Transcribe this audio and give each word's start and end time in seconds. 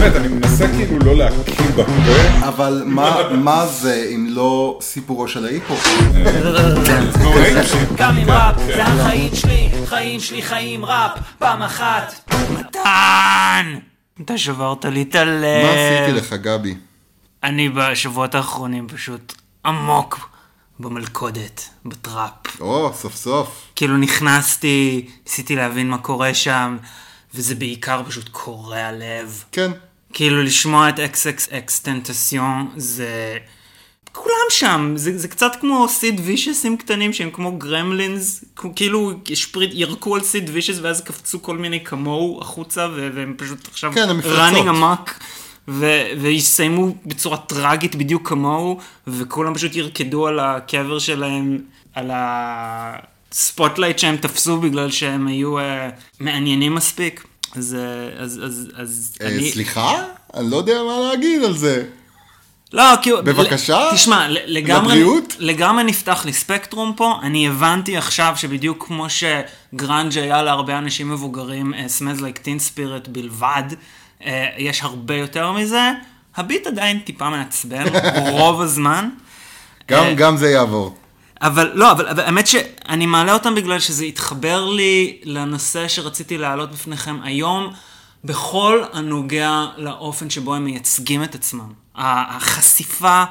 באמת, 0.00 0.16
אני 0.16 0.28
מנסה 0.28 0.66
כאילו 0.68 0.98
לא 0.98 1.14
להקים 1.16 1.66
בפה. 1.76 1.92
אבל 2.48 2.82
מה- 2.86 3.16
מה 3.32 3.66
זה 3.66 4.10
אם 4.14 4.26
לא 4.30 4.78
סיפורו 4.82 5.28
של 5.28 5.44
ההיפ-הופ? 5.44 5.86
גם 7.96 8.16
עם 8.16 8.30
ראפ, 8.30 8.56
זה 8.66 8.84
החיים 8.84 9.34
שלי, 9.34 9.68
חיים 9.86 10.20
שלי 10.20 10.42
חיים 10.42 10.84
ראפ, 10.84 11.10
פעם 11.38 11.62
אחת. 11.62 12.30
מתן! 12.50 13.78
אתה 14.24 14.38
שברת 14.38 14.84
לי 14.84 15.02
את 15.02 15.14
הלב. 15.14 15.64
מה 15.64 15.70
עשיתי 15.72 16.12
לך, 16.18 16.32
גבי? 16.32 16.74
אני 17.44 17.68
בשבועות 17.68 18.34
האחרונים 18.34 18.88
פשוט 18.88 19.34
עמוק 19.66 20.30
במלכודת, 20.80 21.68
בטראפ. 21.84 22.60
או, 22.60 22.92
סוף 22.94 23.14
סוף. 23.16 23.62
כאילו 23.76 23.96
נכנסתי, 23.96 25.06
ניסיתי 25.26 25.56
להבין 25.56 25.88
מה 25.90 25.98
קורה 25.98 26.34
שם, 26.34 26.76
וזה 27.34 27.54
בעיקר 27.54 28.02
פשוט 28.06 28.28
קורע 28.28 28.92
לב. 28.92 29.44
כן. 29.52 29.70
כאילו 30.12 30.42
לשמוע 30.42 30.88
את 30.88 30.98
XXX 30.98 31.82
טנטסיון 31.82 32.68
זה... 32.76 33.38
כולם 34.12 34.50
שם, 34.50 34.92
זה, 34.96 35.18
זה 35.18 35.28
קצת 35.28 35.56
כמו 35.60 35.88
סיד 35.88 36.20
וישסים 36.24 36.76
קטנים 36.76 37.12
שהם 37.12 37.30
כמו 37.30 37.58
גרמלינס, 37.58 38.44
כאילו 38.76 39.12
השפריט, 39.30 39.70
ירקו 39.74 40.14
על 40.14 40.22
סיד 40.22 40.50
וישס 40.52 40.78
ואז 40.82 41.00
קפצו 41.00 41.42
כל 41.42 41.58
מיני 41.58 41.84
כמוהו 41.84 42.38
החוצה 42.40 42.88
והם 42.96 43.34
פשוט 43.38 43.68
עכשיו 43.68 43.92
כן, 43.92 44.08
running 44.20 44.68
ו- 45.68 46.06
ויסיימו 46.20 46.94
בצורה 47.06 47.36
טראגית 47.36 47.94
בדיוק 47.94 48.28
כמוהו 48.28 48.78
וכולם 49.06 49.54
פשוט 49.54 49.76
ירקדו 49.76 50.26
על 50.26 50.38
הקבר 50.40 50.98
שלהם, 50.98 51.58
על 51.94 52.10
הספוטלייט 52.14 53.98
שהם 53.98 54.16
תפסו 54.16 54.60
בגלל 54.60 54.90
שהם 54.90 55.26
היו 55.26 55.58
uh, 55.58 55.62
מעניינים 56.20 56.74
מספיק. 56.74 57.24
אז, 57.56 57.76
אז, 58.18 58.40
אז, 58.44 58.68
אז 58.76 59.16
אה, 59.22 59.26
אני... 59.28 59.50
סליחה? 59.52 60.04
אני 60.34 60.50
לא 60.50 60.56
יודע 60.56 60.82
מה 60.82 61.08
להגיד 61.10 61.42
על 61.44 61.56
זה. 61.56 61.84
לא, 62.72 62.82
כאילו... 63.02 63.24
בבקשה? 63.24 63.88
תשמע, 63.94 64.26
לגמרי... 64.28 64.94
לבריאות? 64.94 65.36
לגמרי 65.38 65.84
נפתח 65.84 66.24
לי 66.24 66.32
ספקטרום 66.32 66.92
פה. 66.96 67.14
אני 67.22 67.48
הבנתי 67.48 67.96
עכשיו 67.96 68.32
שבדיוק 68.36 68.84
כמו 68.86 69.06
שגראנג' 69.10 70.18
היה 70.18 70.42
להרבה 70.42 70.78
אנשים 70.78 71.10
מבוגרים, 71.10 71.74
uh, 71.74 71.76
Smells 71.76 72.20
Like 72.20 72.38
Teen 72.44 72.74
Spirit 72.76 73.08
בלבד, 73.10 73.62
uh, 74.20 74.24
יש 74.58 74.82
הרבה 74.82 75.14
יותר 75.16 75.52
מזה. 75.52 75.90
הביט 76.36 76.66
עדיין 76.66 76.98
טיפה 76.98 77.30
מעצבן, 77.30 77.84
רוב 78.38 78.60
הזמן. 78.60 79.08
גם- 79.90 80.04
אה, 80.04 80.14
גם 80.14 80.36
זה 80.36 80.50
יעבור. 80.50 80.96
אבל 81.42 81.70
לא, 81.74 81.92
אבל, 81.92 82.08
אבל 82.08 82.22
האמת 82.22 82.46
שאני 82.46 83.06
מעלה 83.06 83.32
אותם 83.32 83.54
בגלל 83.54 83.80
שזה 83.80 84.04
התחבר 84.04 84.66
לי 84.66 85.18
לנושא 85.24 85.88
שרציתי 85.88 86.38
להעלות 86.38 86.72
בפניכם 86.72 87.18
היום, 87.22 87.72
בכל 88.24 88.82
הנוגע 88.92 89.66
לאופן 89.76 90.30
שבו 90.30 90.54
הם 90.54 90.64
מייצגים 90.64 91.22
את 91.22 91.34
עצמם. 91.34 91.72
החשיפה 91.94 93.24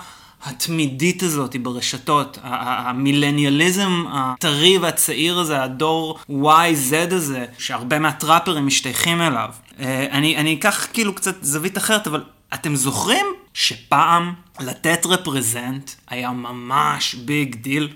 התמידית 0.44 1.24
הזאת 1.24 1.56
ברשתות, 1.56 2.38
המילניאליזם 2.44 4.04
הטרי 4.12 4.78
והצעיר 4.78 5.40
הזה, 5.40 5.64
הדור 5.64 6.20
YZ 6.30 7.14
הזה, 7.16 7.46
שהרבה 7.58 8.00
מהטראפרים 8.00 8.68
משתייכים 8.68 9.22
אליו. 9.22 9.50
אה, 9.80 10.08
אני, 10.12 10.38
אני 10.38 10.54
אקח 10.54 10.88
כאילו 10.94 11.16
קצת 11.16 11.36
זווית 11.42 11.78
אחרת, 11.78 12.08
אבל 12.08 12.24
אתם 12.54 12.76
זוכרים 12.76 13.26
שפעם 13.54 14.34
לתת 14.60 15.06
represent 15.06 15.92
היה 16.08 16.32
ממש 16.32 17.16
big 17.16 17.56
deal? 17.56 17.90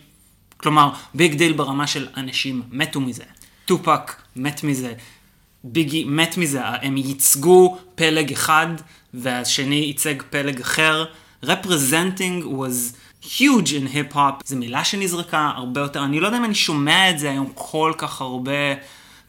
כלומר, 0.57 0.89
big 1.13 1.33
deal 1.35 1.53
ברמה 1.53 1.87
של 1.87 2.07
אנשים 2.17 2.61
מתו 2.71 3.01
מזה. 3.01 3.23
טופאק 3.65 4.15
מת 4.35 4.63
מזה, 4.63 4.93
ביגי 5.63 6.03
מת 6.03 6.37
מזה, 6.37 6.61
הם 6.65 6.97
ייצגו 6.97 7.77
פלג 7.95 8.31
אחד 8.31 8.67
והשני 9.13 9.75
ייצג 9.75 10.21
פלג 10.29 10.61
אחר. 10.61 11.05
Representing 11.45 12.43
was 12.45 12.95
huge 13.21 13.69
in 13.71 13.95
hip-hop, 13.95 14.43
זו 14.45 14.55
מילה 14.55 14.83
שנזרקה 14.83 15.51
הרבה 15.55 15.81
יותר, 15.81 16.03
אני 16.03 16.19
לא 16.19 16.25
יודע 16.27 16.37
אם 16.37 16.45
אני 16.45 16.55
שומע 16.55 17.09
את 17.09 17.19
זה 17.19 17.29
היום 17.29 17.51
כל 17.55 17.93
כך 17.97 18.21
הרבה. 18.21 18.51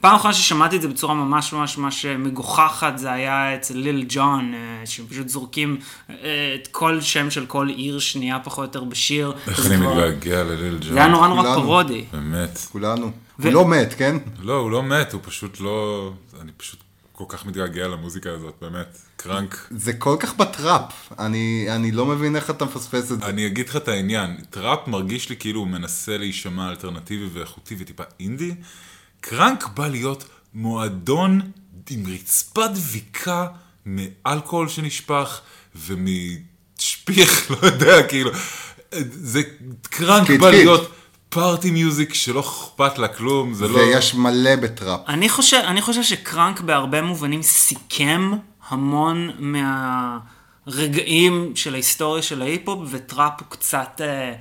פעם 0.04 0.14
אחרונה 0.14 0.34
ששמעתי 0.34 0.76
את 0.76 0.82
זה 0.82 0.88
בצורה 0.88 1.14
ממש 1.14 1.52
ממש 1.52 1.78
ממש 1.78 2.06
מגוחכת, 2.06 2.92
זה 2.96 3.12
היה 3.12 3.54
אצל 3.54 3.74
ליל 3.76 4.04
ג'ון, 4.08 4.54
אה, 4.54 4.86
שהם 4.86 5.06
פשוט 5.06 5.28
זורקים 5.28 5.76
אה, 6.10 6.16
את 6.54 6.66
כל 6.66 7.00
שם 7.00 7.30
של 7.30 7.46
כל 7.46 7.68
עיר 7.68 7.98
שנייה 7.98 8.38
פחות 8.38 8.58
או 8.58 8.64
יותר 8.64 8.84
בשיר. 8.84 9.32
איך 9.48 9.66
אני 9.66 9.76
מתגעגע 9.76 10.44
לליל 10.44 10.78
ג'ון. 10.80 10.92
זה 10.92 10.98
היה 10.98 11.08
נורא 11.08 11.28
נורא. 11.28 11.54
פרודי. 11.54 12.04
באמת. 12.12 12.58
כולנו. 12.72 13.10
הוא 13.42 13.52
לא 13.52 13.66
מת, 13.68 13.94
כן? 13.98 14.16
לא, 14.42 14.56
הוא 14.56 14.70
לא 14.70 14.82
מת, 14.82 15.12
הוא 15.12 15.20
פשוט 15.24 15.60
לא... 15.60 16.10
אני 16.40 16.52
פשוט 16.56 16.80
כל 17.12 17.24
כך 17.28 17.46
מתגעגע 17.46 17.88
למוזיקה 17.88 18.30
הזאת, 18.30 18.54
באמת. 18.60 18.98
קרנק. 19.16 19.68
זה 19.70 19.92
כל 19.92 20.16
כך 20.20 20.36
בטראפ. 20.36 21.12
אני 21.18 21.66
אני 21.68 21.92
לא 21.92 22.06
מבין 22.06 22.36
איך 22.36 22.50
אתה 22.50 22.64
מפספס 22.64 23.12
את 23.12 23.20
זה. 23.20 23.26
אני 23.26 23.46
אגיד 23.46 23.68
לך 23.68 23.76
את 23.76 23.88
העניין, 23.88 24.36
טראפ 24.50 24.88
מרגיש 24.88 25.30
לי 25.30 25.36
כאילו 25.36 25.60
הוא 25.60 25.68
מנסה 25.68 26.18
להישמע 26.18 26.70
אלטרנטיבי 26.70 27.26
ואיכותי 27.32 27.76
וטיפה 27.78 28.02
אינדי. 28.20 28.54
קרנק 29.28 29.66
בא 29.66 29.88
להיות 29.88 30.24
מועדון 30.54 31.40
עם 31.90 32.04
רצפת 32.14 32.70
דביקה 32.74 33.46
מאלכוהול 33.86 34.68
שנשפך 34.68 35.40
ומשפיך, 35.76 37.50
לא 37.50 37.66
יודע, 37.66 38.02
כאילו. 38.02 38.30
זה 39.10 39.42
קרנק 39.82 40.30
בא. 40.30 40.50
להיות 40.50 40.92
party 41.28 41.70
music 41.70 42.14
שלא 42.14 42.40
אכפת 42.40 42.98
לה 42.98 43.08
כלום, 43.08 43.54
זה 43.54 43.68
לא... 43.68 43.78
ויש 43.78 44.14
מלא 44.14 44.56
בטראפ. 44.56 45.00
אני 45.08 45.28
חושב, 45.28 45.60
אני 45.66 45.82
חושב 45.82 46.02
שקראנק 46.02 46.60
בהרבה 46.60 47.02
מובנים 47.02 47.42
סיכם 47.42 48.32
המון 48.68 49.30
מהרגעים 50.66 51.52
של 51.54 51.74
ההיסטוריה 51.74 52.22
של 52.22 52.42
ההיפ-הופ, 52.42 52.88
וטראפ 52.90 53.32
הוא 53.40 53.48
קצת, 53.48 54.00
אה, 54.04 54.32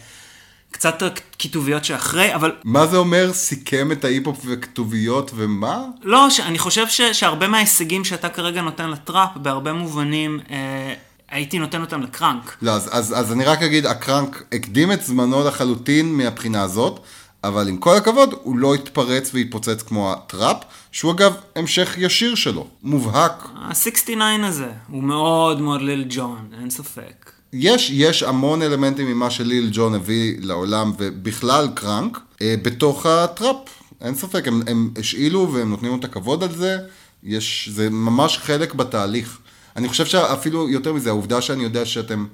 קצת 0.74 1.02
הכתוביות 1.02 1.86
שאחרי, 1.86 2.36
אבל 2.36 2.52
מה 2.64 2.88
זה 2.88 2.98
אומר 2.98 3.34
סיכם 3.34 3.92
את 3.92 4.06
ההיפ-הופ 4.06 4.38
וכתוביות 4.46 5.32
ומה? 5.36 5.84
לא, 6.04 6.28
אני 6.46 6.60
חושב 6.60 6.88
ש, 6.88 7.02
שהרבה 7.02 7.48
מההישגים 7.48 8.04
שאתה 8.04 8.30
כרגע 8.30 8.62
נותן 8.62 8.90
לטראפ, 8.90 9.30
בהרבה 9.36 9.74
מובנים, 9.74 10.40
אה, 10.52 10.94
הייתי 11.30 11.60
נותן 11.60 11.82
אותם 11.82 12.02
לקראנק. 12.02 12.58
לא, 12.62 12.72
אז, 12.72 12.90
אז, 12.92 13.20
אז 13.20 13.32
אני 13.32 13.44
רק 13.46 13.62
אגיד, 13.62 13.86
הקראנק 13.86 14.44
הקדים 14.52 14.92
את 14.92 15.04
זמנו 15.04 15.48
לחלוטין 15.48 16.18
מהבחינה 16.18 16.62
הזאת, 16.62 17.00
אבל 17.44 17.68
עם 17.68 17.78
כל 17.78 17.96
הכבוד, 17.98 18.36
הוא 18.44 18.58
לא 18.58 18.76
התפרץ 18.76 19.32
והתפוצץ 19.34 19.82
כמו 19.82 20.14
הטראפ, 20.14 20.58
שהוא 20.92 21.12
אגב 21.12 21.34
המשך 21.56 21.96
ישיר 21.98 22.36
שלו, 22.36 22.68
מובהק. 22.84 23.48
ה-69 23.56 24.46
הזה 24.46 24.72
הוא 24.90 25.04
מאוד 25.04 25.62
מאוד 25.62 25.82
ליל 25.82 26.06
ג'ון, 26.10 26.50
אין 26.60 26.70
ספק. 26.70 27.32
יש, 27.54 27.90
יש 27.90 28.24
המון 28.24 28.62
אלמנטים 28.62 29.08
ממה 29.08 29.30
שליל 29.30 29.70
ג'ון 29.74 29.96
הביא 29.96 30.36
לעולם, 30.42 30.92
ובכלל 30.98 31.68
קראנק, 31.76 32.20
אה, 32.42 32.56
בתוך 32.62 33.06
הטראפ. 33.06 33.56
אין 34.02 34.16
ספק, 34.16 34.48
הם, 34.48 34.62
הם 34.68 34.90
השאילו 35.00 35.54
והם 35.54 35.70
נותנים 35.70 35.92
לו 35.92 35.98
את 35.98 36.04
הכבוד 36.04 36.44
על 36.44 36.52
זה, 36.52 36.78
יש, 37.24 37.70
זה 37.72 37.90
ממש 37.90 38.38
חלק 38.38 38.74
בתהליך. 38.74 39.38
אני 39.76 39.90
חושב 39.90 40.06
שאפילו 40.06 40.70
יותר 40.70 40.94
מזה, 40.94 41.10
העובדה 41.10 41.42
שאני 41.42 41.64
יודע 41.64 41.86
שאתם 41.86 42.26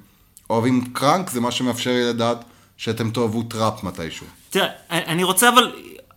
אוהבים 0.50 0.84
קראנק, 0.92 1.30
זה 1.30 1.40
מה 1.40 1.50
שמאפשר 1.50 1.90
לי 1.90 2.04
לדעת 2.04 2.44
שאתם 2.76 3.10
תאהבו 3.10 3.42
טראפ 3.42 3.84
מתישהו. 3.84 4.26
תראה, 4.50 4.66
אני 4.90 5.24
רוצה 5.24 5.48
אבל, 5.48 5.72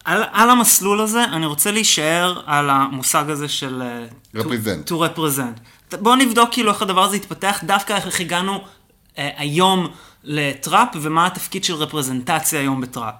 על, 0.06 0.24
על 0.31 0.50
המסלול 0.50 1.02
הזה, 1.02 1.24
אני 1.24 1.46
רוצה 1.46 1.72
להישאר 1.72 2.42
על 2.46 2.69
המושג 2.69 3.30
הזה 3.30 3.47
של... 3.47 3.81
אה, 3.81 4.42
Represent. 4.42 4.90
To, 4.90 4.92
to 4.92 4.94
represent. 4.94 5.96
בואו 5.97 6.16
נבדוק 6.16 6.50
כאילו 6.52 6.72
איך 6.72 6.81
הדבר 6.81 7.03
הזה 7.03 7.16
התפתח, 7.16 7.63
דווקא 7.63 7.94
איך 7.94 8.19
הגענו 8.19 8.53
אה, 8.53 8.59
היום 9.18 9.88
לטראפ, 10.24 10.90
ומה 11.01 11.25
התפקיד 11.28 11.63
של 11.63 11.74
רפרזנטציה 11.74 12.59
היום 12.59 12.81
בטראפ. 12.81 13.16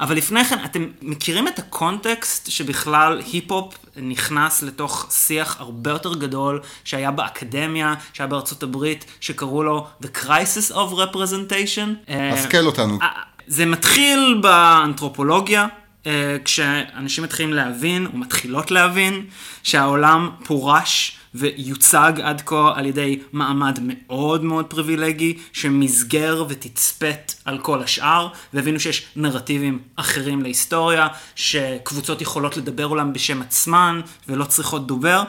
אבל 0.00 0.16
לפני 0.16 0.44
כן, 0.44 0.58
אתם 0.64 0.86
מכירים 1.02 1.48
את 1.48 1.58
הקונטקסט 1.58 2.50
שבכלל 2.50 3.22
היפ-הופ 3.32 3.74
נכנס 3.96 4.62
לתוך 4.62 5.06
שיח 5.10 5.56
הרבה 5.60 5.90
יותר 5.90 6.14
גדול 6.14 6.60
שהיה 6.84 7.10
באקדמיה, 7.10 7.94
שהיה 8.12 8.26
בארצות 8.26 8.62
הברית, 8.62 9.04
שקראו 9.20 9.62
לו 9.62 9.86
The 10.02 10.06
Crisis 10.06 10.74
of 10.74 10.92
Representation? 10.92 12.08
אה, 12.08 12.32
השכל 12.32 12.66
אותנו. 12.66 12.98
אה, 13.02 13.08
זה 13.46 13.66
מתחיל 13.66 14.38
באנתרופולוגיה, 14.42 15.66
אה, 16.06 16.36
כשאנשים 16.44 17.24
מתחילים 17.24 17.54
להבין, 17.54 18.06
או 18.06 18.18
מתחילות 18.18 18.70
להבין, 18.70 19.26
שהעולם 19.62 20.30
פורש 20.44 21.17
ויוצג 21.38 22.12
עד 22.22 22.42
כה 22.46 22.72
על 22.74 22.86
ידי 22.86 23.18
מעמד 23.32 23.78
מאוד 23.82 24.44
מאוד 24.44 24.66
פריבילגי, 24.66 25.38
שמסגר 25.52 26.44
ותצפת 26.48 27.34
על 27.44 27.58
כל 27.58 27.82
השאר, 27.82 28.28
והבינו 28.52 28.80
שיש 28.80 29.06
נרטיבים 29.16 29.78
אחרים 29.96 30.42
להיסטוריה, 30.42 31.08
שקבוצות 31.34 32.20
יכולות 32.20 32.56
לדבר 32.56 32.86
כולן 32.86 33.12
בשם 33.12 33.42
עצמן, 33.42 34.00
ולא 34.28 34.44
צריכות 34.44 34.86
דובר. 34.86 35.22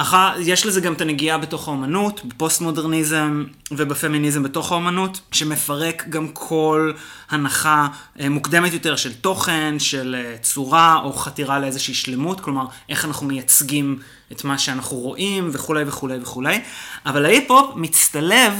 אחר, 0.00 0.32
יש 0.40 0.66
לזה 0.66 0.80
גם 0.80 0.92
את 0.92 1.00
הנגיעה 1.00 1.38
בתוך 1.38 1.68
האומנות, 1.68 2.24
בפוסט-מודרניזם 2.24 3.44
ובפמיניזם 3.70 4.42
בתוך 4.42 4.72
האומנות, 4.72 5.20
שמפרק 5.32 6.04
גם 6.08 6.28
כל 6.28 6.92
הנחה 7.30 7.88
אה, 8.20 8.28
מוקדמת 8.28 8.72
יותר 8.72 8.96
של 8.96 9.12
תוכן, 9.14 9.78
של 9.78 10.16
אה, 10.18 10.36
צורה 10.38 11.00
או 11.04 11.12
חתירה 11.12 11.58
לאיזושהי 11.58 11.94
שלמות, 11.94 12.40
כלומר, 12.40 12.64
איך 12.88 13.04
אנחנו 13.04 13.26
מייצגים 13.26 13.98
את 14.32 14.44
מה 14.44 14.58
שאנחנו 14.58 14.96
רואים 14.96 15.50
וכולי 15.52 15.84
וכולי 15.86 16.18
וכולי, 16.22 16.60
אבל 17.06 17.24
ההיפ-הופ 17.24 17.76
מצטלב 17.76 18.52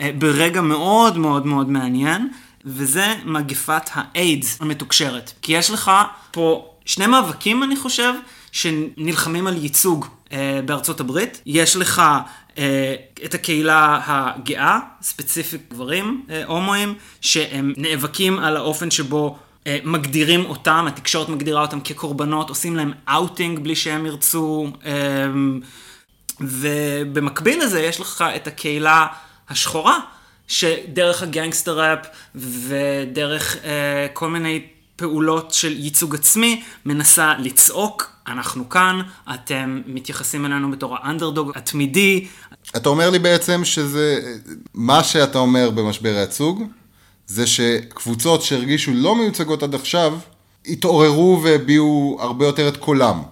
אה, 0.00 0.10
ברגע 0.18 0.60
מאוד 0.60 1.18
מאוד 1.18 1.46
מאוד 1.46 1.70
מעניין, 1.70 2.28
וזה 2.64 3.14
מגפת 3.24 3.90
האיידס 3.92 4.60
המתוקשרת. 4.60 5.32
כי 5.42 5.52
יש 5.52 5.70
לך 5.70 5.90
פה 6.30 6.74
שני 6.84 7.06
מאבקים, 7.06 7.62
אני 7.62 7.76
חושב, 7.76 8.12
שנלחמים 8.52 9.46
על 9.46 9.56
ייצוג 9.64 10.06
אה, 10.32 10.60
בארצות 10.64 11.00
הברית. 11.00 11.42
יש 11.46 11.76
לך 11.76 12.02
אה, 12.58 12.94
את 13.24 13.34
הקהילה 13.34 14.00
הגאה, 14.06 14.78
ספציפית 15.02 15.72
גברים 15.72 16.26
אה, 16.30 16.44
הומואים, 16.46 16.94
שהם 17.20 17.72
נאבקים 17.76 18.38
על 18.38 18.56
האופן 18.56 18.90
שבו 18.90 19.38
אה, 19.66 19.78
מגדירים 19.84 20.44
אותם, 20.44 20.84
התקשורת 20.88 21.28
מגדירה 21.28 21.62
אותם 21.62 21.80
כקורבנות, 21.80 22.48
עושים 22.48 22.76
להם 22.76 22.92
אאוטינג 23.08 23.58
בלי 23.58 23.76
שהם 23.76 24.06
ירצו. 24.06 24.72
אה, 24.86 24.92
ובמקביל 26.40 27.62
לזה 27.62 27.80
יש 27.80 28.00
לך 28.00 28.24
את 28.36 28.46
הקהילה 28.46 29.06
השחורה, 29.48 29.98
שדרך 30.48 31.22
הגנגסטר 31.22 31.80
ראפ 31.80 32.06
ודרך 32.34 33.56
אה, 33.64 34.06
כל 34.12 34.28
מיני 34.28 34.66
פעולות 35.00 35.54
של 35.54 35.76
ייצוג 35.78 36.14
עצמי, 36.14 36.62
מנסה 36.86 37.34
לצעוק, 37.38 38.10
אנחנו 38.26 38.68
כאן, 38.68 39.00
אתם 39.34 39.80
מתייחסים 39.86 40.46
אלינו 40.46 40.70
בתור 40.70 40.96
האנדרדוג 41.00 41.52
התמידי. 41.54 42.26
אתה 42.76 42.88
אומר 42.88 43.10
לי 43.10 43.18
בעצם 43.18 43.64
שזה, 43.64 44.20
מה 44.74 45.04
שאתה 45.04 45.38
אומר 45.38 45.70
במשבר 45.70 46.14
הייצוג, 46.16 46.62
זה 47.26 47.46
שקבוצות 47.46 48.42
שהרגישו 48.42 48.90
לא 48.94 49.16
מיוצגות 49.16 49.62
עד 49.62 49.74
עכשיו, 49.74 50.18
התעוררו 50.66 51.40
והביעו 51.42 52.18
הרבה 52.20 52.46
יותר 52.46 52.68
את 52.68 52.76
קולם. 52.76 53.22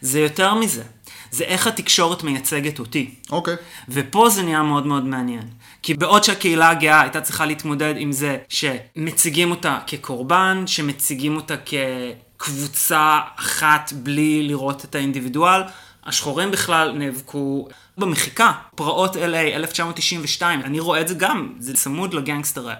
זה 0.00 0.20
יותר 0.20 0.54
מזה. 0.54 0.82
זה 1.30 1.44
איך 1.44 1.66
התקשורת 1.66 2.22
מייצגת 2.22 2.78
אותי. 2.78 3.14
אוקיי. 3.30 3.56
ופה 3.88 4.28
זה 4.30 4.42
נהיה 4.42 4.62
מאוד 4.62 4.86
מאוד 4.86 5.04
מעניין. 5.04 5.42
כי 5.88 5.94
בעוד 5.94 6.24
שהקהילה 6.24 6.70
הגאה 6.70 7.00
הייתה 7.00 7.20
צריכה 7.20 7.46
להתמודד 7.46 7.94
עם 7.96 8.12
זה 8.12 8.36
שמציגים 8.48 9.50
אותה 9.50 9.78
כקורבן, 9.86 10.64
שמציגים 10.66 11.36
אותה 11.36 11.54
כקבוצה 11.56 13.18
אחת 13.36 13.92
בלי 13.92 14.42
לראות 14.42 14.84
את 14.84 14.94
האינדיבידואל, 14.94 15.60
השחורים 16.04 16.50
בכלל 16.50 16.92
נאבקו 16.92 17.68
במחיקה. 17.98 18.52
פרעות 18.74 19.16
LA 19.16 19.54
1992, 19.54 20.60
אני 20.60 20.80
רואה 20.80 21.00
את 21.00 21.08
זה 21.08 21.14
גם, 21.14 21.54
זה 21.58 21.74
צמוד 21.74 22.14
לגנגסטר 22.14 22.68
ראפ. 22.68 22.78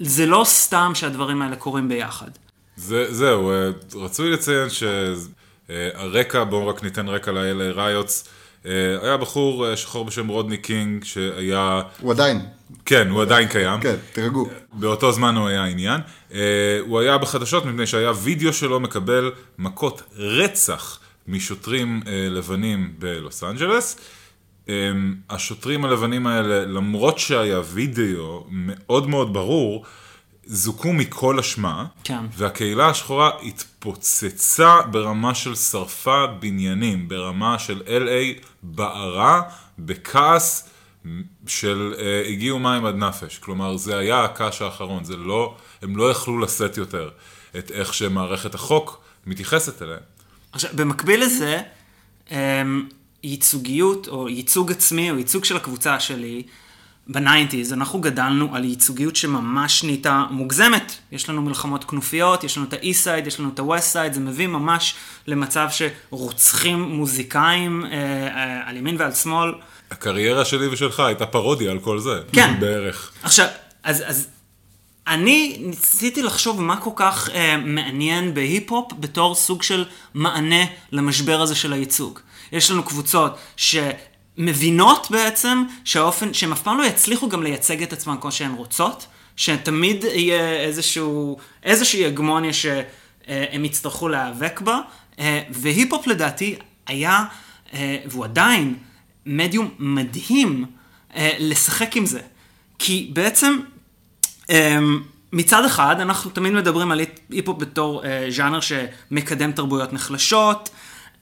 זה 0.00 0.26
לא 0.26 0.42
סתם 0.44 0.92
שהדברים 0.94 1.42
האלה 1.42 1.56
קורים 1.56 1.88
ביחד. 1.88 2.30
זה, 2.76 3.14
זהו, 3.14 3.50
אה, 3.50 3.70
רצוי 3.94 4.30
לציין 4.30 4.68
שהרקע, 4.70 6.44
בואו 6.44 6.66
רק 6.66 6.82
ניתן 6.82 7.08
רקע 7.08 7.32
ל-LA 7.32 7.76
ריוטס. 7.76 8.28
אה, 8.66 8.72
היה 9.02 9.16
בחור 9.16 9.68
אה, 9.68 9.76
שחור 9.76 10.04
בשם 10.04 10.28
רודני 10.28 10.56
קינג, 10.56 11.04
שהיה... 11.04 11.80
הוא 12.00 12.12
עדיין. 12.12 12.40
כן, 12.84 13.10
הוא 13.10 13.22
עדיין 13.22 13.48
קיים. 13.48 13.80
כן, 13.80 13.96
תירגעו. 14.12 14.48
באותו 14.72 15.12
זמן 15.12 15.36
הוא 15.36 15.48
היה 15.48 15.64
עניין. 15.64 16.00
אה, 16.34 16.78
הוא 16.80 17.00
היה 17.00 17.18
בחדשות 17.18 17.64
מפני 17.64 17.86
שהיה 17.86 18.12
וידאו 18.22 18.52
שלו 18.52 18.80
מקבל 18.80 19.32
מכות 19.58 20.02
רצח 20.16 21.00
משוטרים 21.28 22.02
לבנים 22.06 22.92
בלוס 22.98 23.44
אנג'לס. 23.44 23.98
השוטרים 25.30 25.84
הלבנים 25.84 26.26
האלה, 26.26 26.64
למרות 26.64 27.18
שהיה 27.18 27.60
וידאו 27.72 28.46
מאוד 28.50 29.08
מאוד 29.08 29.32
ברור, 29.32 29.84
זוכו 30.50 30.92
מכל 30.92 31.38
אשמה, 31.38 31.86
כן. 32.04 32.24
והקהילה 32.36 32.88
השחורה 32.88 33.30
התפוצצה 33.42 34.82
ברמה 34.90 35.34
של 35.34 35.54
שרפה 35.54 36.26
בניינים, 36.26 37.08
ברמה 37.08 37.58
של 37.58 37.82
LA 37.86 38.44
בערה, 38.62 39.42
בכעס 39.78 40.68
של 41.46 41.94
אה, 41.96 42.28
הגיעו 42.28 42.58
מים 42.58 42.86
עד 42.86 42.94
נפש. 42.94 43.38
כלומר, 43.38 43.76
זה 43.76 43.98
היה 43.98 44.24
הקש 44.24 44.62
האחרון, 44.62 45.04
זה 45.04 45.16
לא, 45.16 45.56
הם 45.82 45.96
לא 45.96 46.10
יכלו 46.10 46.38
לשאת 46.38 46.76
יותר 46.76 47.10
את 47.58 47.70
איך 47.70 47.94
שמערכת 47.94 48.54
החוק 48.54 49.00
מתייחסת 49.26 49.82
אליהם. 49.82 50.00
עכשיו, 50.52 50.70
במקביל 50.74 51.22
לזה, 51.24 51.60
אמ, 52.28 52.32
ייצוגיות, 53.22 54.08
או 54.08 54.28
ייצוג 54.28 54.70
עצמי, 54.70 55.10
או 55.10 55.18
ייצוג 55.18 55.44
של 55.44 55.56
הקבוצה 55.56 56.00
שלי, 56.00 56.42
ב 57.08 57.15
nineties 57.15 57.72
אנחנו 57.72 58.00
גדלנו 58.00 58.54
על 58.54 58.64
ייצוגיות 58.64 59.16
שממש 59.16 59.84
נהייתה 59.84 60.24
מוגזמת. 60.30 60.92
יש 61.12 61.28
לנו 61.28 61.42
מלחמות 61.42 61.84
כנופיות, 61.84 62.44
יש 62.44 62.56
לנו 62.56 62.66
את 62.66 62.72
ה 62.72 62.78
East 62.78 63.04
Side, 63.04 63.26
יש 63.26 63.40
לנו 63.40 63.48
את 63.54 63.58
ה 63.58 63.65
West 63.65 63.92
Side, 63.92 64.12
זה 64.12 64.20
מביא 64.20 64.46
ממש 64.46 64.94
למצב 65.26 65.68
שרוצחים 65.70 66.82
מוזיקאים 66.82 67.84
אה, 67.84 67.90
אה, 67.90 68.68
על 68.68 68.76
ימין 68.76 68.96
ועל 68.98 69.12
שמאל. 69.12 69.54
הקריירה 69.90 70.44
שלי 70.44 70.66
ושלך 70.66 71.00
הייתה 71.00 71.26
פרודיה 71.26 71.70
על 71.70 71.78
כל 71.78 71.98
זה. 71.98 72.20
כן. 72.32 72.60
בערך. 72.60 73.12
עכשיו, 73.22 73.46
אז, 73.82 74.02
אז 74.06 74.28
אני 75.06 75.56
ניסיתי 75.60 76.22
לחשוב 76.22 76.62
מה 76.62 76.80
כל 76.80 76.90
כך 76.96 77.30
אה, 77.34 77.56
מעניין 77.56 78.34
בהיפ-הופ 78.34 78.92
בתור 79.00 79.34
סוג 79.34 79.62
של 79.62 79.84
מענה 80.14 80.64
למשבר 80.92 81.40
הזה 81.40 81.54
של 81.54 81.72
הייצוג. 81.72 82.18
יש 82.52 82.70
לנו 82.70 82.82
קבוצות 82.82 83.38
ש... 83.56 83.76
מבינות 84.38 85.06
בעצם 85.10 85.62
שהאופן, 85.84 86.34
שהן 86.34 86.52
אף 86.52 86.62
פעם 86.62 86.78
לא 86.78 86.84
יצליחו 86.84 87.28
גם 87.28 87.42
לייצג 87.42 87.82
את 87.82 87.92
עצמן 87.92 88.16
כמו 88.20 88.32
שהן 88.32 88.52
רוצות, 88.52 89.06
שתמיד 89.36 90.04
יהיה 90.04 90.60
איזשהו, 90.60 91.38
איזושהי 91.62 92.06
הגמוניה 92.06 92.52
שהם 92.52 93.64
יצטרכו 93.64 94.08
להיאבק 94.08 94.60
בה, 94.60 94.80
והיפ-הופ 95.50 96.06
לדעתי 96.06 96.56
היה, 96.86 97.24
והוא 98.06 98.24
עדיין, 98.24 98.74
מדיום 99.26 99.70
מדהים 99.78 100.64
לשחק 101.16 101.96
עם 101.96 102.06
זה. 102.06 102.20
כי 102.78 103.10
בעצם, 103.12 103.58
מצד 105.32 105.64
אחד, 105.64 106.00
אנחנו 106.00 106.30
תמיד 106.30 106.52
מדברים 106.52 106.92
על 106.92 107.00
היפ-הופ 107.30 107.58
בתור 107.58 108.02
ז'אנר 108.28 108.60
שמקדם 108.60 109.52
תרבויות 109.52 109.92
נחלשות, 109.92 110.70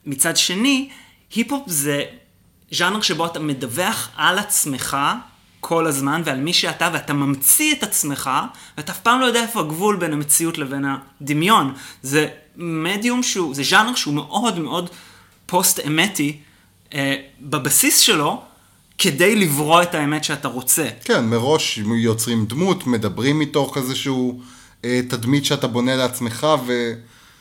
מצד 0.05 0.37
שני, 0.37 0.89
היפ-הופ 1.35 1.63
זה 1.67 2.03
ז'אנר 2.71 3.01
שבו 3.01 3.25
אתה 3.25 3.39
מדווח 3.39 4.09
על 4.15 4.39
עצמך 4.39 4.97
כל 5.59 5.87
הזמן 5.87 6.21
ועל 6.25 6.39
מי 6.39 6.53
שאתה, 6.53 6.89
ואתה 6.93 7.13
ממציא 7.13 7.73
את 7.73 7.83
עצמך, 7.83 8.29
ואתה 8.77 8.91
אף 8.91 8.99
פעם 8.99 9.19
לא 9.19 9.25
יודע 9.25 9.41
איפה 9.41 9.59
הגבול 9.59 9.95
בין 9.95 10.13
המציאות 10.13 10.57
לבין 10.57 10.85
הדמיון. 10.85 11.73
זה 12.01 12.27
מדיום 12.57 13.23
שהוא, 13.23 13.55
זה 13.55 13.63
ז'אנר 13.63 13.95
שהוא 13.95 14.13
מאוד 14.13 14.59
מאוד 14.59 14.89
פוסט-אמתי 15.45 16.37
אה, 16.93 17.15
בבסיס 17.41 17.99
שלו, 17.99 18.41
כדי 18.97 19.35
לברוא 19.35 19.81
את 19.81 19.95
האמת 19.95 20.23
שאתה 20.23 20.47
רוצה. 20.47 20.87
כן, 21.03 21.25
מראש 21.25 21.77
יוצרים 21.77 22.45
דמות, 22.45 22.87
מדברים 22.87 23.39
מתוך 23.39 23.77
איזשהו 23.77 24.41
אה, 24.85 25.01
תדמית 25.09 25.45
שאתה 25.45 25.67
בונה 25.67 25.95
לעצמך, 25.95 26.47
ו... 26.67 26.93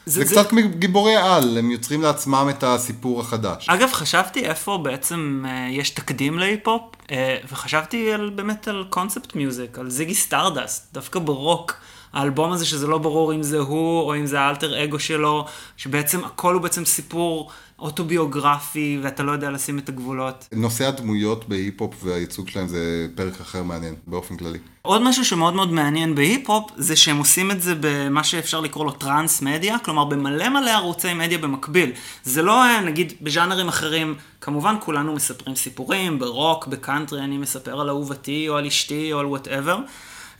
זה, 0.06 0.25
זה, 0.25 0.34
זה 0.34 0.34
קצת 0.34 0.54
גיבורי 0.78 1.16
על, 1.16 1.58
הם 1.58 1.70
יוצרים 1.70 2.02
לעצמם 2.02 2.46
את 2.50 2.62
הסיפור 2.62 3.20
החדש. 3.20 3.68
אגב, 3.68 3.92
חשבתי 3.92 4.44
איפה 4.44 4.78
בעצם 4.82 5.44
אה, 5.48 5.68
יש 5.70 5.90
תקדים 5.90 6.38
להיפ-הופ, 6.38 6.82
אה, 7.10 7.36
וחשבתי 7.52 8.12
על, 8.12 8.30
באמת 8.30 8.68
על 8.68 8.84
concept 8.90 9.35
music, 9.35 9.78
על 9.78 9.90
זיגי 9.90 10.14
סטארדאסט, 10.14 10.92
דווקא 10.92 11.18
ברוק. 11.18 11.75
האלבום 12.16 12.52
הזה 12.52 12.66
שזה 12.66 12.87
לא 12.87 12.99
ברור 12.99 13.35
אם 13.35 13.42
זה 13.42 13.58
הוא 13.58 14.00
או 14.00 14.16
אם 14.16 14.26
זה 14.26 14.40
האלטר 14.40 14.85
אגו 14.85 14.99
שלו, 14.99 15.46
שבעצם 15.76 16.25
הכל 16.25 16.54
הוא 16.54 16.62
בעצם 16.62 16.85
סיפור 16.85 17.50
אוטוביוגרפי 17.78 18.99
ואתה 19.02 19.23
לא 19.23 19.32
יודע 19.32 19.50
לשים 19.50 19.78
את 19.78 19.88
הגבולות. 19.88 20.49
נושא 20.52 20.87
הדמויות 20.88 21.49
בהיפ-הופ 21.49 21.94
והייצוג 22.04 22.49
שלהם 22.49 22.66
זה 22.68 23.06
פרק 23.14 23.40
אחר 23.40 23.62
מעניין 23.62 23.94
באופן 24.06 24.37
כללי. 24.37 24.58
עוד 24.82 25.02
משהו 25.02 25.25
שמאוד 25.25 25.54
מאוד 25.54 25.73
מעניין 25.73 26.14
בהיפ-הופ 26.14 26.70
זה 26.76 26.96
שהם 26.96 27.18
עושים 27.18 27.50
את 27.50 27.62
זה 27.62 27.75
במה 27.80 28.25
שאפשר 28.25 28.61
לקרוא 28.61 28.85
לו 28.85 28.90
transmedia, 28.90 29.78
כלומר 29.78 30.04
במלא 30.04 30.49
מלא 30.49 30.70
ערוצי 30.70 31.14
מדיה 31.14 31.38
במקביל. 31.38 31.92
זה 32.25 32.42
לא 32.42 32.64
אה, 32.64 32.80
נגיד 32.80 33.12
בז'אנרים 33.20 33.68
אחרים, 33.68 34.14
כמובן 34.40 34.76
כולנו 34.80 35.14
מספרים 35.14 35.56
סיפורים, 35.56 36.18
ברוק, 36.18 36.66
בקאנטרי 36.66 37.20
אני 37.20 37.38
מספר 37.38 37.80
על 37.80 37.88
אהובתי 37.88 38.49
או 38.49 38.56
על 38.56 38.66
אשתי 38.66 39.12
או 39.12 39.18
על 39.18 39.26
whatever, 39.26 39.78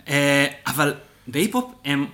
אה, 0.09 0.47
אבל 0.66 0.95
בהיפ-הופ 1.28 1.73
הם, 1.85 2.06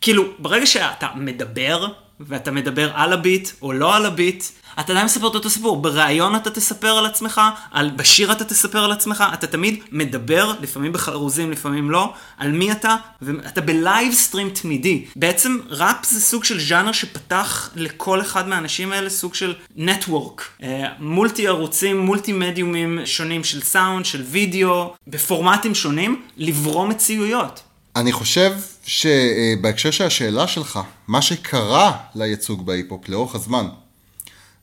כאילו, 0.00 0.24
ברגע 0.38 0.66
שאתה 0.66 1.08
מדבר, 1.14 1.86
ואתה 2.20 2.50
מדבר 2.50 2.90
על 2.94 3.12
הביט 3.12 3.48
או 3.62 3.72
לא 3.72 3.96
על 3.96 4.06
הביט, 4.06 4.44
אתה 4.80 4.92
עדיין 4.92 5.04
מספר 5.04 5.28
את 5.28 5.34
אותו 5.34 5.50
סיפור. 5.50 5.76
בריאיון 5.76 6.36
אתה 6.36 6.50
תספר 6.50 6.88
על 6.88 7.06
עצמך, 7.06 7.40
על, 7.70 7.90
בשיר 7.96 8.32
אתה 8.32 8.44
תספר 8.44 8.84
על 8.84 8.92
עצמך, 8.92 9.24
אתה 9.34 9.46
תמיד 9.46 9.82
מדבר, 9.92 10.52
לפעמים 10.60 10.92
בחרוזים, 10.92 11.50
לפעמים 11.50 11.90
לא, 11.90 12.12
על 12.38 12.52
מי 12.52 12.72
אתה, 12.72 12.96
ואתה 13.22 13.60
ב 13.60 13.70
live 13.70 14.12
stream 14.12 14.50
תמידי. 14.50 15.04
בעצם 15.16 15.58
ראפ 15.68 16.06
זה 16.06 16.20
סוג 16.20 16.44
של 16.44 16.60
ז'אנר 16.60 16.92
שפתח 16.92 17.70
לכל 17.74 18.20
אחד 18.20 18.48
מהאנשים 18.48 18.92
האלה 18.92 19.10
סוג 19.10 19.34
של 19.34 19.54
network. 19.76 20.48
אה, 20.62 20.84
multi 20.98 21.48
ערוצים, 21.48 21.98
multi 21.98 22.32
מדיומים 22.32 22.98
שונים 23.04 23.44
של 23.44 23.62
סאונד, 23.62 24.04
של 24.04 24.22
וידאו, 24.22 24.94
בפורמטים 25.06 25.74
שונים, 25.74 26.22
לברוא 26.36 26.88
מציאויות. 26.88 27.62
אני 27.96 28.12
חושב 28.12 28.52
שבהקשר 28.86 29.90
של 29.90 30.04
השאלה 30.04 30.46
שלך, 30.46 30.80
מה 31.08 31.22
שקרה 31.22 31.96
לייצוג 32.14 32.66
בהיפ-הופ 32.66 33.08
לאורך 33.08 33.34
הזמן, 33.34 33.66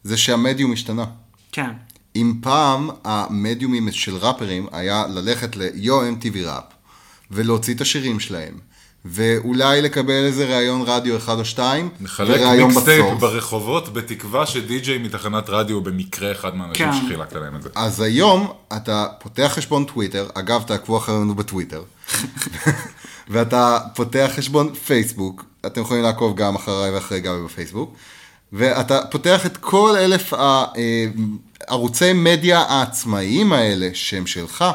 זה 0.04 0.18
שהמדיום 0.18 0.74
השתנה. 0.74 1.06
כן. 1.52 1.72
אם 2.16 2.34
פעם 2.42 2.90
המדיומים 3.04 3.92
של 3.92 4.16
ראפרים 4.16 4.68
היה 4.72 5.06
ללכת 5.08 5.56
ליו 5.56 6.02
MTV 6.02 6.38
ראפ 6.46 6.64
ולהוציא 7.32 7.74
את 7.74 7.82
השירים 7.82 8.20
שלהם 8.20 8.54
ואולי 9.06 9.82
לקבל 9.82 10.26
איזה 10.26 10.46
ראיון 10.46 10.82
רדיו 10.86 11.18
אחד 11.18 11.40
או 11.40 11.46
שתיים 11.46 11.90
לחלק 12.00 12.42
mixtape. 12.68 13.06
ברחובות, 13.20 13.94
בתקווה 13.94 14.46
שדי-ג'יי 14.46 14.98
מתחנת 14.98 15.50
רדיו 15.50 15.82
במקרה 15.82 16.32
אחד 16.32 16.56
מהאנשים 16.56 16.92
כן. 16.92 16.98
שחילקת 17.06 17.34
להם 17.34 17.56
את 17.56 17.62
זה. 17.62 17.70
אז 17.76 18.02
היום 18.02 18.54
אתה 18.76 19.06
פותח 19.20 19.52
חשבון 19.56 19.86
טוויטר, 19.86 20.30
אגב 20.34 20.64
תעקבו 20.68 20.98
אחרינו 20.98 21.36
בטוויטר, 21.36 21.84
ואתה 23.32 23.80
פותח 23.96 24.32
חשבון 24.36 24.74
פייסבוק, 24.74 25.46
אתם 25.66 25.82
יכולים 25.82 26.04
לעקוב 26.04 26.36
גם 26.36 26.56
אחריי 26.56 26.92
ואחרי 26.92 27.20
גבי 27.20 27.44
בפייסבוק, 27.46 27.96
ואתה 28.54 29.00
פותח 29.12 29.46
את 29.46 29.58
כל 29.58 29.96
אלף 29.98 30.34
הערוצי 31.68 32.14
מדיה 32.14 32.60
העצמאיים 32.60 33.54
האלה 33.54 33.90
שהם 33.94 34.28
שלך, 34.28 34.66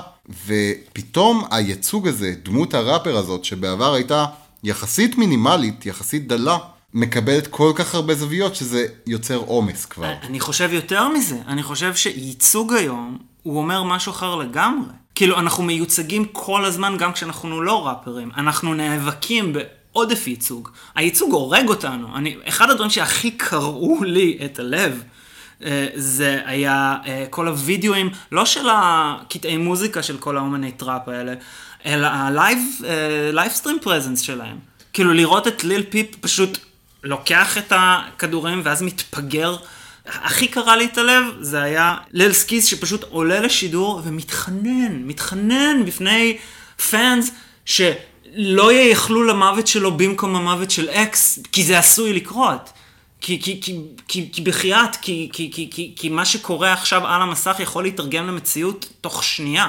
ופתאום 0.46 1.44
הייצוג 1.50 2.08
הזה, 2.08 2.34
דמות 2.42 2.74
הראפר 2.74 3.16
הזאת, 3.16 3.44
שבעבר 3.44 3.94
הייתה 3.94 4.24
יחסית 4.64 5.18
מינימלית, 5.18 5.86
יחסית 5.86 6.28
דלה, 6.28 6.58
מקבלת 6.94 7.46
כל 7.46 7.72
כך 7.74 7.94
הרבה 7.94 8.14
זוויות 8.14 8.54
שזה 8.54 8.86
יוצר 9.06 9.36
עומס 9.36 9.84
כבר. 9.84 10.12
אני 10.22 10.40
חושב 10.40 10.72
יותר 10.72 11.08
מזה, 11.08 11.38
אני 11.46 11.62
חושב 11.62 11.94
שייצוג 11.94 12.72
היום, 12.72 13.18
הוא 13.42 13.58
אומר 13.58 13.82
משהו 13.82 14.12
אחר 14.12 14.34
לגמרי. 14.34 14.92
כאילו, 15.16 15.38
אנחנו 15.38 15.64
מיוצגים 15.64 16.24
כל 16.32 16.64
הזמן 16.64 16.96
גם 16.98 17.12
כשאנחנו 17.12 17.62
לא 17.62 17.86
ראפרים. 17.86 18.30
אנחנו 18.36 18.74
נאבקים 18.74 19.52
בעודף 19.52 20.26
ייצוג. 20.26 20.70
הייצוג 20.94 21.32
הורג 21.32 21.68
אותנו. 21.68 22.16
אני, 22.16 22.36
אחד 22.48 22.70
הדברים 22.70 22.90
שהכי 22.90 23.30
קרעו 23.30 24.04
לי 24.04 24.38
את 24.44 24.58
הלב, 24.58 25.02
אה, 25.64 25.86
זה 25.94 26.40
היה 26.44 26.96
אה, 27.06 27.24
כל 27.30 27.48
הווידאוים, 27.48 28.10
לא 28.32 28.46
של 28.46 28.66
הקטעי 28.72 29.56
מוזיקה 29.56 30.02
של 30.02 30.18
כל 30.18 30.36
האומני 30.36 30.72
טראפ 30.72 31.08
האלה, 31.08 31.34
אלא 31.86 32.06
ה 32.06 32.15
live, 32.15 32.58
live 33.32 33.52
stream 33.52 33.78
presence 33.82 34.20
שלהם. 34.20 34.56
כאילו 34.92 35.12
לראות 35.12 35.48
את 35.48 35.64
ליל 35.64 35.82
פיפ 35.82 36.16
פשוט 36.20 36.58
לוקח 37.02 37.58
את 37.58 37.72
הכדורים 37.76 38.60
ואז 38.64 38.82
מתפגר. 38.82 39.56
הכי 40.06 40.48
קרע 40.48 40.76
לי 40.76 40.84
את 40.84 40.98
הלב 40.98 41.24
זה 41.40 41.62
היה 41.62 41.96
ליל 42.12 42.32
סקיס 42.32 42.64
שפשוט 42.64 43.02
עולה 43.02 43.40
לשידור 43.40 44.00
ומתחנן, 44.04 45.02
מתחנן 45.02 45.84
בפני 45.86 46.36
fans 46.90 47.30
שלא 47.64 48.72
ייחלו 48.72 49.24
למוות 49.24 49.66
שלו 49.66 49.96
במקום 49.96 50.36
המוות 50.36 50.70
של 50.70 50.88
אקס, 50.88 51.38
כי 51.52 51.64
זה 51.64 51.78
עשוי 51.78 52.12
לקרות. 52.12 52.72
כי, 53.20 53.42
כי, 53.42 53.60
כי, 53.62 53.80
כי, 54.08 54.28
כי 54.32 54.40
בחייאת, 54.42 54.96
כי, 54.96 55.30
כי, 55.32 55.50
כי, 55.52 55.68
כי, 55.70 55.92
כי 55.96 56.08
מה 56.08 56.24
שקורה 56.24 56.72
עכשיו 56.72 57.06
על 57.06 57.22
המסך 57.22 57.56
יכול 57.58 57.82
להתרגם 57.82 58.26
למציאות 58.26 58.88
תוך 59.00 59.24
שנייה. 59.24 59.68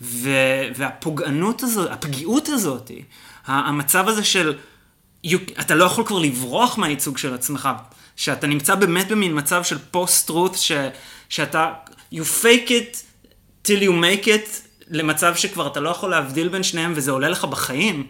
ו, 0.00 0.30
והפוגענות 0.74 1.62
הזאת, 1.62 1.90
הפגיעות 1.90 2.48
הזאת, 2.48 2.90
המצב 3.46 4.08
הזה 4.08 4.24
של, 4.24 4.54
אתה 5.60 5.74
לא 5.74 5.84
יכול 5.84 6.04
כבר 6.04 6.18
לברוח 6.18 6.78
מהייצוג 6.78 7.18
של 7.18 7.34
עצמך, 7.34 7.68
שאתה 8.16 8.46
נמצא 8.46 8.74
באמת 8.74 9.08
במין 9.08 9.38
מצב 9.38 9.64
של 9.64 9.78
פוסט-טרות, 9.90 10.56
שאתה, 11.28 11.72
you 12.12 12.42
fake 12.42 12.68
it 12.68 12.96
till 13.66 13.80
you 13.82 13.90
make 13.90 14.26
it, 14.26 14.66
למצב 14.88 15.36
שכבר 15.36 15.66
אתה 15.66 15.80
לא 15.80 15.90
יכול 15.90 16.10
להבדיל 16.10 16.48
בין 16.48 16.62
שניהם 16.62 16.92
וזה 16.96 17.10
עולה 17.10 17.28
לך 17.28 17.44
בחיים. 17.44 18.06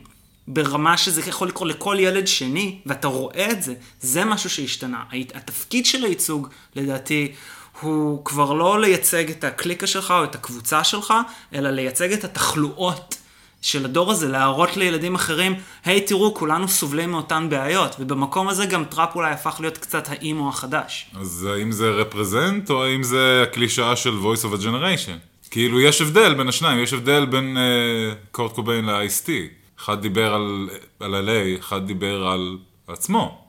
ברמה 0.49 0.97
שזה 0.97 1.21
יכול 1.27 1.49
לקרות 1.49 1.69
לכל 1.69 1.97
ילד 2.01 2.27
שני, 2.27 2.79
ואתה 2.87 3.09
רואה 3.09 3.51
את 3.51 3.63
זה, 3.63 3.75
זה 4.01 4.25
משהו 4.25 4.51
שהשתנה. 4.51 5.03
התפקיד 5.35 5.87
של 5.87 6.05
הייצוג, 6.05 6.49
לדעתי, 6.77 7.33
הוא 7.81 8.25
כבר 8.25 8.53
לא 8.53 8.81
לייצג 8.81 9.31
את 9.31 9.45
הקליקה 9.45 9.87
שלך 9.87 10.11
או 10.11 10.25
את 10.25 10.35
הקבוצה 10.35 10.85
שלך, 10.85 11.15
אלא 11.55 11.71
לייצג 11.71 12.13
את 12.13 12.25
התחלואות 12.25 13.17
של 13.63 13.85
הדור 13.85 14.11
הזה, 14.11 14.29
להראות 14.29 14.77
לילדים 14.77 15.15
אחרים, 15.15 15.55
היי 15.85 16.01
תראו, 16.01 16.35
כולנו 16.35 16.69
סובלים 16.69 17.11
מאותן 17.11 17.47
בעיות, 17.51 17.97
ובמקום 17.99 18.49
הזה 18.49 18.67
גם 18.67 18.85
טראפ 18.85 19.15
אולי 19.15 19.33
הפך 19.33 19.57
להיות 19.61 19.79
קצת 19.79 20.09
האימו 20.09 20.49
החדש. 20.49 21.11
אז 21.21 21.49
האם 21.53 21.73
זה 21.73 21.91
represent, 21.91 22.71
או 22.71 22.85
האם 22.85 23.03
זה 23.03 23.43
הקלישאה 23.43 23.97
של 23.97 24.15
voice 24.23 24.45
of 24.45 24.61
a 24.61 24.63
generation? 24.63 25.19
כאילו, 25.51 25.81
יש 25.81 26.01
הבדל 26.01 26.35
בין 26.35 26.49
השניים, 26.49 26.83
יש 26.83 26.93
הבדל 26.93 27.27
בין 27.27 27.57
uh, 27.57 28.17
קורט 28.31 28.53
קוביין 28.53 28.85
לאייסטי. 28.85 29.49
אחד 29.81 30.03
דיבר 30.03 30.35
על, 30.35 30.69
על 31.01 31.29
LA, 31.29 31.61
אחד 31.61 31.87
דיבר 31.87 32.27
על 32.27 32.59
עצמו, 32.89 33.45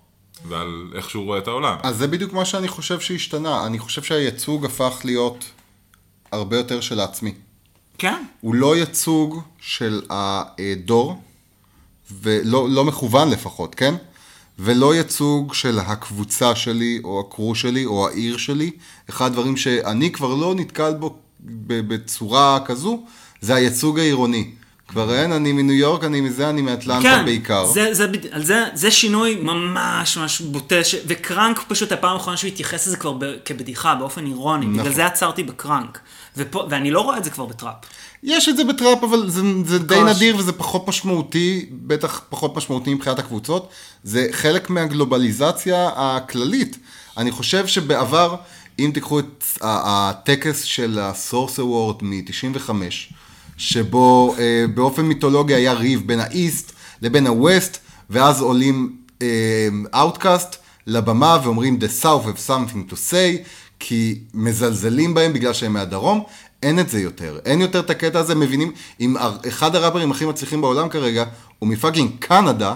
ועל 0.47 0.91
איך 0.95 1.09
שהוא 1.09 1.25
רואה 1.25 1.37
את 1.37 1.47
העולם. 1.47 1.77
אז 1.83 1.97
זה 1.97 2.07
בדיוק 2.07 2.33
מה 2.33 2.45
שאני 2.45 2.67
חושב 2.67 2.99
שהשתנה. 2.99 3.65
אני 3.65 3.79
חושב 3.79 4.03
שהייצוג 4.03 4.65
הפך 4.65 5.01
להיות 5.03 5.45
הרבה 6.31 6.57
יותר 6.57 6.81
של 6.81 6.99
העצמי. 6.99 7.33
כן. 7.97 8.23
הוא 8.41 8.55
לא 8.55 8.77
ייצוג 8.77 9.41
של 9.59 10.01
הדור, 10.09 11.21
ולא 12.21 12.69
לא 12.69 12.85
מכוון 12.85 13.29
לפחות, 13.29 13.75
כן? 13.75 13.95
ולא 14.59 14.95
ייצוג 14.95 15.53
של 15.53 15.79
הקבוצה 15.79 16.55
שלי, 16.55 16.99
או 17.03 17.19
הקרו 17.19 17.55
שלי, 17.55 17.85
או 17.85 18.07
העיר 18.07 18.37
שלי. 18.37 18.71
אחד 19.09 19.25
הדברים 19.25 19.57
שאני 19.57 20.11
כבר 20.11 20.35
לא 20.35 20.55
נתקל 20.55 20.93
בו 20.93 21.15
בצורה 21.67 22.59
כזו, 22.65 23.03
זה 23.41 23.55
הייצוג 23.55 23.99
העירוני. 23.99 24.51
כבר 24.87 25.13
אין, 25.15 25.31
אני 25.31 25.51
מניו 25.51 25.75
יורק, 25.75 26.03
אני 26.03 26.21
מזה, 26.21 26.49
אני 26.49 26.61
מאטלנטה 26.61 27.03
כן, 27.03 27.25
בעיקר. 27.25 27.65
זה, 27.65 27.93
זה, 27.93 28.07
על 28.31 28.43
זה, 28.43 28.65
זה 28.73 28.91
שינוי 28.91 29.35
ממש 29.35 30.17
ממש 30.17 30.41
בוטה, 30.41 30.83
ש... 30.83 30.95
וקראנק 31.07 31.63
פשוט 31.67 31.91
הפעם 31.91 32.13
האחרונה 32.13 32.37
שהוא 32.37 32.47
התייחס 32.47 32.87
לזה 32.87 32.97
כבר 32.97 33.13
ב... 33.13 33.25
כבדיחה, 33.45 33.95
באופן 33.95 34.25
אירוני, 34.25 34.65
נכון. 34.65 34.79
בגלל 34.79 34.93
זה 34.93 35.05
עצרתי 35.05 35.43
בקראנק. 35.43 35.99
ופה, 36.37 36.67
ואני 36.69 36.91
לא 36.91 37.01
רואה 37.01 37.17
את 37.17 37.23
זה 37.23 37.29
כבר 37.29 37.45
בטראפ. 37.45 37.73
יש 38.23 38.49
את 38.49 38.57
זה 38.57 38.63
בטראפ, 38.63 39.03
אבל 39.03 39.29
זה, 39.29 39.41
זה 39.65 39.79
די. 39.79 39.99
נדיר 40.03 40.35
וזה 40.37 40.51
פחות 40.51 40.87
משמעותי, 40.87 41.65
בטח 41.71 42.21
פחות 42.29 42.57
משמעותי 42.57 42.93
מבחינת 42.93 43.19
הקבוצות. 43.19 43.69
זה 44.03 44.27
חלק 44.31 44.69
מהגלובליזציה 44.69 45.89
הכללית. 45.95 46.77
אני 47.17 47.31
חושב 47.31 47.67
שבעבר, 47.67 48.35
אם 48.79 48.91
תיקחו 48.93 49.19
את 49.19 49.43
הטקס 49.61 50.63
של 50.63 50.99
ה-Source 50.99 51.57
Award 51.57 52.03
מ-95, 52.03 52.71
שבו 53.57 54.35
אה, 54.39 54.65
באופן 54.75 55.01
מיתולוגי 55.01 55.53
היה 55.53 55.73
ריב 55.73 56.03
בין 56.05 56.19
ה 56.19 56.30
East 56.30 56.71
לבין 57.01 57.27
ה 57.27 57.36
West, 57.36 57.77
ואז 58.09 58.41
עולים 58.41 58.97
אאוטקאסט 59.95 60.55
לבמה 60.87 61.37
ואומרים 61.43 61.79
The 61.81 62.03
South 62.03 62.25
have 62.25 62.49
something 62.49 62.91
to 62.91 62.95
say, 62.95 63.47
כי 63.79 64.19
מזלזלים 64.33 65.13
בהם 65.13 65.33
בגלל 65.33 65.53
שהם 65.53 65.73
מהדרום. 65.73 66.23
אין 66.63 66.79
את 66.79 66.89
זה 66.89 66.99
יותר, 67.01 67.39
אין 67.45 67.61
יותר 67.61 67.79
את 67.79 67.89
הקטע 67.89 68.19
הזה, 68.19 68.35
מבינים, 68.35 68.71
אם 68.99 69.15
אחד 69.47 69.75
הראפרים 69.75 70.11
הכי 70.11 70.25
מצליחים 70.25 70.61
בעולם 70.61 70.89
כרגע 70.89 71.25
הוא 71.59 71.69
מ 71.69 71.74
fucking 71.75 72.11
קנדה, 72.19 72.73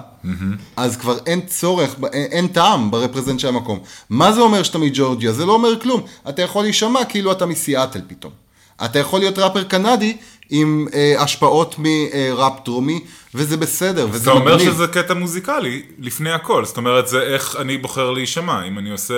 אז 0.76 0.98
כבר 0.98 1.18
אין 1.26 1.42
צורך, 1.42 1.96
אין, 2.14 2.28
אין 2.32 2.48
טעם 2.48 2.92
ברפרזנט 2.92 3.40
של 3.40 3.48
המקום. 3.48 3.80
מה 4.10 4.34
זה 4.34 4.42
אומר 4.42 4.64
שאתה 4.64 4.78
מג'ורג'יה? 4.78 5.34
זה 5.34 5.46
לא 5.46 5.54
אומר 5.54 5.80
כלום. 5.82 6.02
אתה 6.30 6.42
יכול 6.42 6.64
להישמע 6.64 7.06
כאילו 7.06 7.32
אתה 7.32 7.46
מסיאטל 7.46 8.02
פתאום. 8.08 8.32
אתה 8.86 9.00
יכול 9.00 9.20
להיות 9.20 9.40
ראפר 9.40 9.64
קנדי 9.64 10.18
עם 10.50 10.88
אה, 10.94 11.16
השפעות 11.20 11.76
מראפ 11.78 12.54
דרומי, 12.66 13.00
וזה 13.36 13.58
בסדר, 13.58 14.08
וזה 14.12 14.32
אתה 14.32 14.40
אומר 14.40 14.56
מגניב. 14.56 14.74
שזה 14.74 14.88
קטע 14.88 15.14
מוזיקלי 15.14 15.82
לפני 16.00 16.32
הכל, 16.32 16.66
זאת 16.66 16.78
אומרת 16.78 17.08
זה 17.08 17.22
איך 17.22 17.56
אני 17.60 17.78
בוחר 17.78 18.12
להישמע, 18.12 18.64
אם 18.64 18.80
אני 18.80 18.92
עושה 18.92 19.14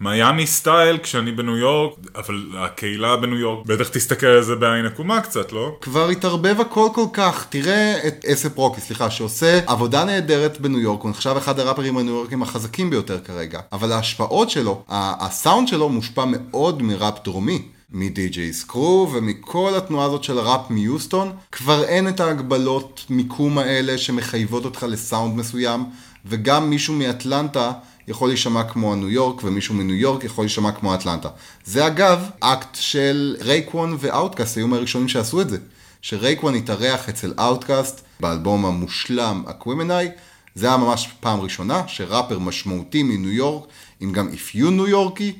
מיאמי 0.00 0.46
סטייל 0.46 0.98
כשאני 0.98 1.32
בניו 1.32 1.56
יורק, 1.56 1.94
אבל 2.14 2.46
הקהילה 2.58 3.16
בניו 3.16 3.38
יורק 3.38 3.66
בטח 3.66 3.88
תסתכל 3.88 4.26
על 4.26 4.42
זה 4.42 4.56
בעין 4.56 4.86
עקומה 4.86 5.20
קצת, 5.20 5.52
לא? 5.52 5.76
כבר 5.80 6.08
התערבב 6.08 6.60
הכל 6.60 6.88
כל 6.94 7.06
כך. 7.12 7.46
תראה 7.48 8.06
את 8.06 8.24
אסף 8.32 8.56
רוקי, 8.56 8.80
סליחה, 8.80 9.10
שעושה 9.10 9.60
עבודה 9.66 10.04
נהדרת 10.04 10.60
בניו 10.60 10.80
יורק, 10.80 11.02
הוא 11.02 11.10
נחשב 11.10 11.34
אחד 11.38 11.60
הראפרים 11.60 11.98
הניו 11.98 12.14
יורקים 12.14 12.42
החזקים 12.42 12.90
ביותר 12.90 13.18
כרגע. 13.20 13.60
אבל 13.72 13.92
ההשפעות 13.92 14.50
שלו, 14.50 14.84
הסאונד 14.88 15.68
שלו 15.68 15.88
מושפע 15.88 16.24
מאוד 16.26 16.82
מראפ 16.82 17.24
דרומי. 17.24 17.62
מדי.ג'יי 17.92 18.52
סקרו 18.52 19.10
ומכל 19.12 19.74
התנועה 19.76 20.06
הזאת 20.06 20.24
של 20.24 20.38
הראפ 20.38 20.70
מיוסטון, 20.70 21.32
כבר 21.52 21.84
אין 21.84 22.08
את 22.08 22.20
ההגבלות 22.20 23.04
מיקום 23.10 23.58
האלה 23.58 23.98
שמחייבות 23.98 24.64
אותך 24.64 24.86
לסאונד 24.88 25.36
מסוים, 25.36 25.84
וגם 26.26 26.70
מישהו 26.70 26.94
מאטלנטה 26.94 27.72
יכול 28.08 28.28
להישמע 28.28 28.64
כמו 28.64 28.92
הניו 28.92 29.10
יורק, 29.10 29.44
ומישהו 29.44 29.74
מניו 29.74 29.96
יורק 29.96 30.24
יכול 30.24 30.44
להישמע 30.44 30.72
כמו 30.72 30.94
אטלנטה. 30.94 31.28
זה 31.64 31.86
אגב 31.86 32.30
אקט 32.40 32.74
של 32.80 33.36
רייקוון 33.40 33.96
ואאוטקאסט, 34.00 34.56
היו 34.56 34.68
מהראשונים 34.68 35.08
שעשו 35.08 35.40
את 35.40 35.50
זה. 35.50 35.58
שרייקוון 36.02 36.54
התארח 36.54 37.08
אצל 37.08 37.34
אאוטקאסט 37.38 38.00
באלבום 38.20 38.66
המושלם 38.66 39.42
Aquemini, 39.46 40.08
זה 40.54 40.66
היה 40.66 40.76
ממש 40.76 41.08
פעם 41.20 41.40
ראשונה 41.40 41.82
שראפר 41.86 42.38
משמעותי 42.38 43.02
מניו 43.02 43.32
יורק, 43.32 43.68
עם 44.00 44.12
גם 44.12 44.28
אפיון 44.34 44.76
ניו 44.76 44.86
יורקי, 44.86 45.32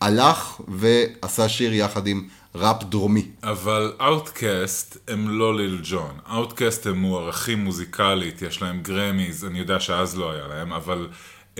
הלך 0.00 0.60
ועשה 0.68 1.48
שיר 1.48 1.74
יחד 1.74 2.06
עם 2.06 2.28
ראפ 2.54 2.84
דרומי. 2.84 3.26
אבל 3.42 3.92
אאוטקאסט 4.00 4.96
הם 5.08 5.28
לא 5.28 5.56
ליל 5.56 5.80
ג'ון. 5.82 6.18
אאוטקאסט 6.30 6.86
הם 6.86 6.96
מוערכים 6.96 7.64
מוזיקלית, 7.64 8.42
יש 8.42 8.62
להם 8.62 8.82
גרמיז, 8.82 9.44
אני 9.44 9.58
יודע 9.58 9.80
שאז 9.80 10.18
לא 10.18 10.32
היה 10.32 10.46
להם, 10.46 10.72
אבל 10.72 11.08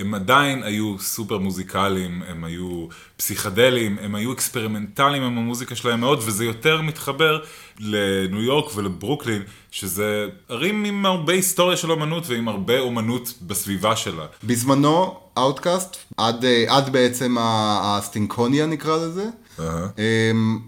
הם 0.01 0.13
עדיין 0.13 0.63
היו 0.63 0.99
סופר 0.99 1.37
מוזיקליים, 1.37 2.23
הם 2.27 2.43
היו 2.43 2.87
פסיכדליים, 3.17 3.97
הם 4.01 4.15
היו 4.15 4.33
אקספרימנטליים 4.33 5.23
עם 5.23 5.37
המוזיקה 5.37 5.75
שלהם 5.75 5.99
מאוד, 5.99 6.19
וזה 6.25 6.45
יותר 6.45 6.81
מתחבר 6.81 7.39
לניו 7.79 8.41
יורק 8.41 8.75
ולברוקלין, 8.75 9.41
שזה 9.71 10.25
ערים 10.49 10.85
עם 10.85 11.05
הרבה 11.05 11.33
היסטוריה 11.33 11.77
של 11.77 11.91
אומנות 11.91 12.23
ועם 12.27 12.47
הרבה 12.47 12.79
אומנות 12.79 13.33
בסביבה 13.41 13.95
שלה. 13.95 14.25
בזמנו, 14.43 15.19
אאוטקאסט, 15.37 15.97
עד, 16.17 16.45
אה, 16.45 16.65
עד 16.67 16.93
בעצם 16.93 17.35
הסטנקוניה 17.39 18.65
נקרא 18.65 18.97
לזה, 18.97 19.25
אהה. 19.59 19.87
הם, 19.97 20.59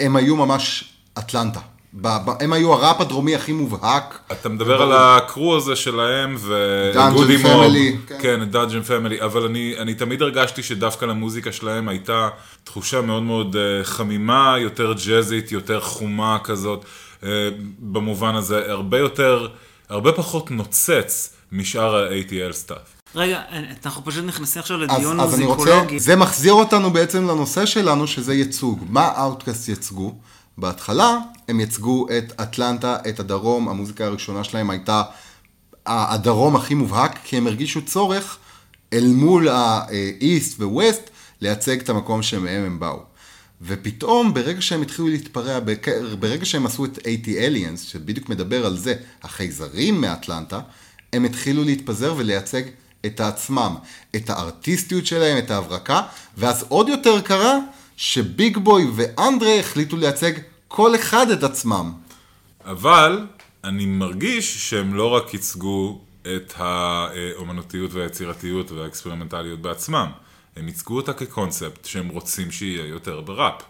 הם 0.00 0.16
היו 0.16 0.36
ממש 0.36 0.92
אטלנטה. 1.18 1.60
ב- 1.94 2.08
ב- 2.24 2.42
הם 2.42 2.52
היו 2.52 2.72
הראפ 2.72 3.00
הדרומי 3.00 3.34
הכי 3.34 3.52
מובהק. 3.52 4.18
אתה 4.32 4.48
מדבר 4.48 4.82
על 4.82 4.92
ה 4.92 5.05
crew 5.05 5.56
הזה 5.56 5.76
שלהם 5.76 6.36
ו... 6.38 6.54
mob. 7.12 7.30
Family, 7.30 8.08
כן. 8.08 8.18
כן, 8.22 8.44
Dungeon 8.44 8.82
Family, 8.82 9.22
אבל 9.22 9.42
אני, 9.44 9.74
אני 9.78 9.94
תמיד 9.94 10.22
הרגשתי 10.22 10.62
שדווקא 10.62 11.04
למוזיקה 11.04 11.52
שלהם 11.52 11.88
הייתה 11.88 12.28
תחושה 12.64 13.00
מאוד 13.00 13.22
מאוד 13.22 13.56
אה, 13.56 13.84
חמימה, 13.84 14.54
יותר 14.58 14.94
ג'אזית, 15.06 15.52
יותר 15.52 15.80
חומה 15.80 16.38
כזאת, 16.44 16.84
אה, 17.22 17.28
במובן 17.78 18.34
הזה, 18.34 18.70
הרבה 18.70 18.98
יותר, 18.98 19.48
הרבה 19.88 20.12
פחות 20.12 20.50
נוצץ 20.50 21.34
משאר 21.52 21.96
ה-ATL 21.96 22.52
stuff. 22.52 22.78
רגע, 23.14 23.40
אנחנו 23.86 24.04
פשוט 24.04 24.24
נכנסים 24.24 24.60
עכשיו 24.60 24.76
אז, 24.82 24.82
לדיון 24.82 25.20
אז 25.20 25.34
אני 25.34 25.44
רוצה, 25.44 25.60
מוזיקולוגי. 25.60 26.00
זה 26.00 26.16
מחזיר 26.16 26.52
אותנו 26.52 26.90
בעצם 26.90 27.28
לנושא 27.28 27.66
שלנו, 27.66 28.06
שזה 28.06 28.34
ייצוג. 28.34 28.84
מה 28.88 29.12
אאוטקאסט 29.18 29.68
יצגו? 29.68 30.14
בהתחלה 30.60 31.18
הם 31.48 31.60
יצגו 31.60 32.06
את 32.18 32.40
אטלנטה, 32.40 32.96
את 33.08 33.20
הדרום, 33.20 33.68
המוזיקה 33.68 34.04
הראשונה 34.04 34.44
שלהם 34.44 34.70
הייתה 34.70 35.02
הדרום 35.86 36.56
הכי 36.56 36.74
מובהק, 36.74 37.18
כי 37.24 37.36
הם 37.36 37.46
הרגישו 37.46 37.82
צורך 37.82 38.38
אל 38.92 39.06
מול 39.06 39.48
האיסט 39.48 40.60
וווסט 40.60 41.10
לייצג 41.40 41.80
את 41.80 41.88
המקום 41.88 42.22
שמהם 42.22 42.64
הם 42.64 42.80
באו. 42.80 43.02
ופתאום, 43.62 44.34
ברגע 44.34 44.62
שהם 44.62 44.82
התחילו 44.82 45.08
להתפרע, 45.08 45.58
ברגע 46.18 46.44
שהם 46.44 46.66
עשו 46.66 46.84
את 46.84 46.98
AT 46.98 47.26
Aliens, 47.26 47.78
שבדיוק 47.78 48.28
מדבר 48.28 48.66
על 48.66 48.76
זה, 48.76 48.94
החייזרים 49.22 50.00
מאטלנטה, 50.00 50.60
הם 51.12 51.24
התחילו 51.24 51.64
להתפזר 51.64 52.14
ולייצג 52.16 52.62
את 53.06 53.20
עצמם, 53.20 53.74
את 54.16 54.30
הארטיסטיות 54.30 55.06
שלהם, 55.06 55.38
את 55.38 55.50
ההברקה, 55.50 56.02
ואז 56.36 56.64
עוד 56.68 56.88
יותר 56.88 57.20
קרה 57.20 57.58
שביג 57.96 58.58
בוי 58.58 58.86
ואנדרה 58.94 59.58
החליטו 59.60 59.96
לייצג 59.96 60.32
כל 60.72 60.94
אחד 60.94 61.30
את 61.30 61.42
עצמם. 61.42 61.92
אבל 62.64 63.26
אני 63.64 63.86
מרגיש 63.86 64.70
שהם 64.70 64.94
לא 64.94 65.06
רק 65.06 65.34
ייצגו 65.34 66.00
את 66.22 66.52
האומנותיות 66.56 67.94
והיצירתיות 67.94 68.70
והאקספרימנטליות 68.70 69.60
בעצמם, 69.60 70.06
הם 70.56 70.68
ייצגו 70.68 70.96
אותה 70.96 71.12
כקונספט 71.12 71.84
שהם 71.84 72.08
רוצים 72.08 72.50
שיהיה 72.50 72.86
יותר 72.86 73.20
בראפ, 73.20 73.62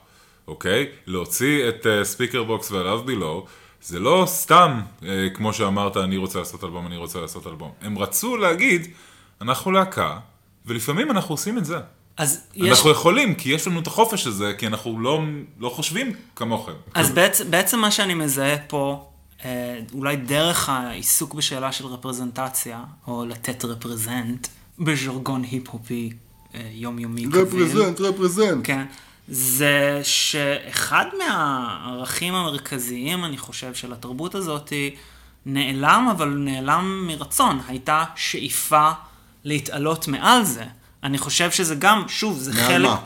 אוקיי? 0.49 0.87
להוציא 1.07 1.69
את 1.69 1.87
Speakerboxxx 2.03 2.71
ו 2.71 2.75
The 2.75 2.89
Love 2.89 3.07
Below, 3.07 3.47
זה 3.83 3.99
לא 3.99 4.25
סתם, 4.27 4.81
אה, 5.03 5.29
כמו 5.35 5.53
שאמרת, 5.53 5.97
אני 5.97 6.17
רוצה 6.17 6.39
לעשות 6.39 6.65
אלבום, 6.65 6.87
אני 6.87 6.97
רוצה 6.97 7.21
לעשות 7.21 7.47
אלבום. 7.47 7.73
הם 7.81 7.99
רצו 7.99 8.37
להגיד, 8.37 8.87
אנחנו 9.41 9.71
להקה, 9.71 10.19
ולפעמים 10.67 11.11
אנחנו 11.11 11.33
עושים 11.33 11.59
את 11.59 11.65
זה. 11.65 11.79
אז 12.21 12.41
יש... 12.55 12.69
אנחנו 12.71 12.91
יכולים, 12.91 13.35
כי 13.35 13.53
יש 13.53 13.67
לנו 13.67 13.81
את 13.81 13.87
החופש 13.87 14.27
הזה, 14.27 14.53
כי 14.59 14.67
אנחנו 14.67 15.01
לא, 15.01 15.21
לא 15.61 15.69
חושבים 15.69 16.13
כמוכם. 16.37 16.73
אז 16.95 17.11
בעצם, 17.11 17.51
בעצם 17.51 17.79
מה 17.79 17.91
שאני 17.91 18.15
מזהה 18.15 18.57
פה, 18.59 19.09
אה, 19.45 19.81
אולי 19.93 20.17
דרך 20.17 20.69
העיסוק 20.69 21.35
בשאלה 21.35 21.73
של 21.73 21.87
רפרזנטציה, 21.87 22.85
או 23.07 23.25
לתת 23.25 23.65
רפרזנט, 23.65 24.49
בז'רגון 24.79 25.43
היפ-הופי 25.51 26.13
אה, 26.55 26.61
יומיומי 26.73 27.27
קביל. 27.27 27.43
רפרזנט, 27.43 28.01
רפרזנט. 28.01 28.67
כן. 28.67 28.87
זה 29.29 30.01
שאחד 30.03 31.05
מהערכים 31.19 32.35
המרכזיים, 32.35 33.25
אני 33.25 33.39
חושב, 33.39 33.75
של 33.75 33.93
התרבות 33.93 34.35
הזאת, 34.35 34.73
נעלם, 35.47 36.09
אבל 36.11 36.29
נעלם 36.29 37.05
מרצון. 37.07 37.61
הייתה 37.69 38.05
שאיפה 38.17 38.91
להתעלות 39.45 40.09
מעל 40.09 40.45
זה. 40.45 40.65
אני 41.05 41.19
חושב 41.19 41.51
שזה 41.51 41.75
גם, 41.75 42.05
שוב, 42.09 42.39
זה 42.39 42.53
מעל 42.53 42.67
חלק... 42.67 42.91
מה? 42.91 43.01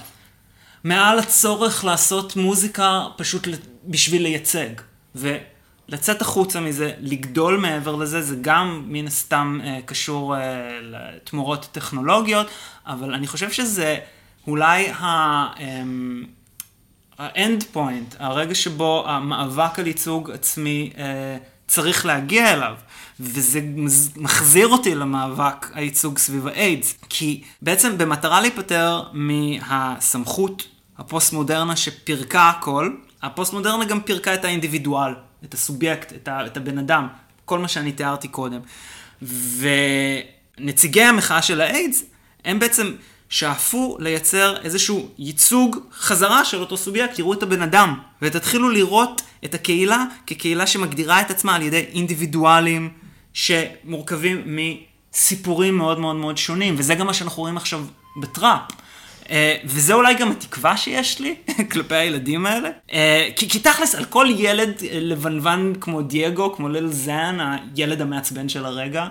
מעל 0.84 1.18
הצורך 1.18 1.84
לעשות 1.84 2.36
מוזיקה 2.36 3.06
פשוט 3.16 3.48
בשביל 3.84 4.22
לייצג. 4.22 4.68
ולצאת 5.14 6.22
החוצה 6.22 6.60
מזה, 6.60 6.92
לגדול 7.00 7.56
מעבר 7.56 7.96
לזה, 7.96 8.22
זה 8.22 8.36
גם 8.40 8.84
מן 8.86 9.06
הסתם 9.06 9.58
אה, 9.64 9.78
קשור 9.86 10.36
אה, 10.36 10.40
לתמורות 10.82 11.68
טכנולוגיות, 11.72 12.46
אבל 12.86 13.14
אני 13.14 13.26
חושב 13.26 13.52
שזה 13.52 13.98
אולי 14.46 14.90
ה... 14.90 15.04
האנד 17.18 17.64
פוינט, 17.72 18.14
הרגע 18.18 18.54
שבו 18.54 19.04
המאבק 19.08 19.78
על 19.78 19.86
ייצוג 19.86 20.30
עצמי 20.30 20.92
אה, 20.98 21.36
צריך 21.66 22.06
להגיע 22.06 22.52
אליו. 22.52 22.74
וזה 23.20 23.60
מחזיר 24.16 24.68
אותי 24.68 24.94
למאבק 24.94 25.70
הייצוג 25.74 26.18
סביב 26.18 26.46
האיידס. 26.46 26.94
כי 27.08 27.42
בעצם 27.62 27.98
במטרה 27.98 28.40
להיפטר 28.40 29.02
מהסמכות 29.12 30.66
הפוסט-מודרנה 30.98 31.76
שפירקה 31.76 32.48
הכל, 32.48 32.90
הפוסט-מודרנה 33.22 33.84
גם 33.84 34.00
פירקה 34.00 34.34
את 34.34 34.44
האינדיבידואל, 34.44 35.14
את 35.44 35.54
הסובייקט, 35.54 36.12
את, 36.12 36.28
ה, 36.28 36.46
את 36.46 36.56
הבן 36.56 36.78
אדם, 36.78 37.08
כל 37.44 37.58
מה 37.58 37.68
שאני 37.68 37.92
תיארתי 37.92 38.28
קודם. 38.28 38.60
ונציגי 40.58 41.02
המחאה 41.02 41.42
של 41.42 41.60
האיידס, 41.60 42.04
הם 42.44 42.58
בעצם 42.58 42.92
שאפו 43.28 43.96
לייצר 44.00 44.56
איזשהו 44.62 45.08
ייצוג 45.18 45.76
חזרה 45.92 46.44
של 46.44 46.60
אותו 46.60 46.76
סובייקט, 46.76 47.14
תראו 47.14 47.32
את 47.32 47.42
הבן 47.42 47.62
אדם, 47.62 47.94
ותתחילו 48.22 48.70
לראות 48.70 49.22
את 49.44 49.54
הקהילה 49.54 50.04
כקהילה 50.26 50.66
שמגדירה 50.66 51.20
את 51.20 51.30
עצמה 51.30 51.54
על 51.54 51.62
ידי 51.62 51.84
אינדיבידואלים 51.92 52.90
שמורכבים 53.32 54.42
מסיפורים 54.46 55.76
מאוד 55.76 55.98
מאוד 56.00 56.16
מאוד 56.16 56.38
שונים, 56.38 56.74
וזה 56.78 56.94
גם 56.94 57.06
מה 57.06 57.14
שאנחנו 57.14 57.42
רואים 57.42 57.56
עכשיו 57.56 57.84
בטראפ. 58.20 58.60
אה, 59.30 59.56
וזה 59.64 59.94
אולי 59.94 60.14
גם 60.14 60.30
התקווה 60.30 60.76
שיש 60.76 61.20
לי 61.20 61.34
כלפי 61.72 61.94
הילדים 61.94 62.46
האלה. 62.46 62.70
אה, 62.92 63.28
כי, 63.36 63.48
כי 63.48 63.58
תכלס, 63.58 63.94
על 63.94 64.04
כל 64.04 64.26
ילד 64.36 64.82
אה, 64.82 64.98
לבנוון 65.00 65.74
כמו 65.80 66.02
דייגו, 66.02 66.54
כמו 66.56 66.68
ליל 66.68 66.88
זן, 66.88 67.38
הילד 67.76 68.00
המעצבן 68.00 68.48
של 68.48 68.64
הרגע, 68.64 69.06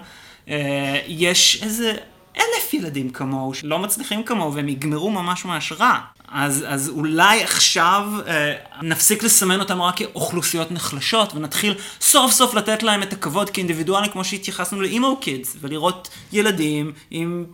אה, 0.50 1.00
יש 1.08 1.64
איזה 1.64 1.94
אלף 2.38 2.74
ילדים 2.74 3.10
כמוהו 3.10 3.54
שלא 3.54 3.80
מצליחים 3.80 4.24
כמוהו 4.24 4.54
והם 4.54 4.70
יגמרו 4.70 5.12
ממש 5.12 5.46
ממש 5.46 5.72
רע. 5.72 6.00
אז, 6.28 6.66
אז 6.68 6.90
אולי 6.90 7.44
עכשיו 7.44 8.10
אה, 8.28 8.54
נפסיק 8.82 9.24
לסמן 9.24 9.60
אותם 9.60 9.82
רק 9.82 9.98
כאוכלוסיות 9.98 10.72
נחלשות 10.72 11.34
ונתחיל 11.36 11.76
סוף 12.02 12.32
סוף 12.32 12.54
לתת 12.54 12.84
להם 12.84 13.04
את 13.04 13.14
הכבוד 13.14 13.50
כאינדיבידואלים 13.50 14.12
כמו 14.12 14.24
שהתייחסנו 14.24 14.82
לאימו 14.82 15.18
קידס 15.22 15.58
ולראות 15.62 16.10
ילדים 16.34 16.92
עם 17.12 17.46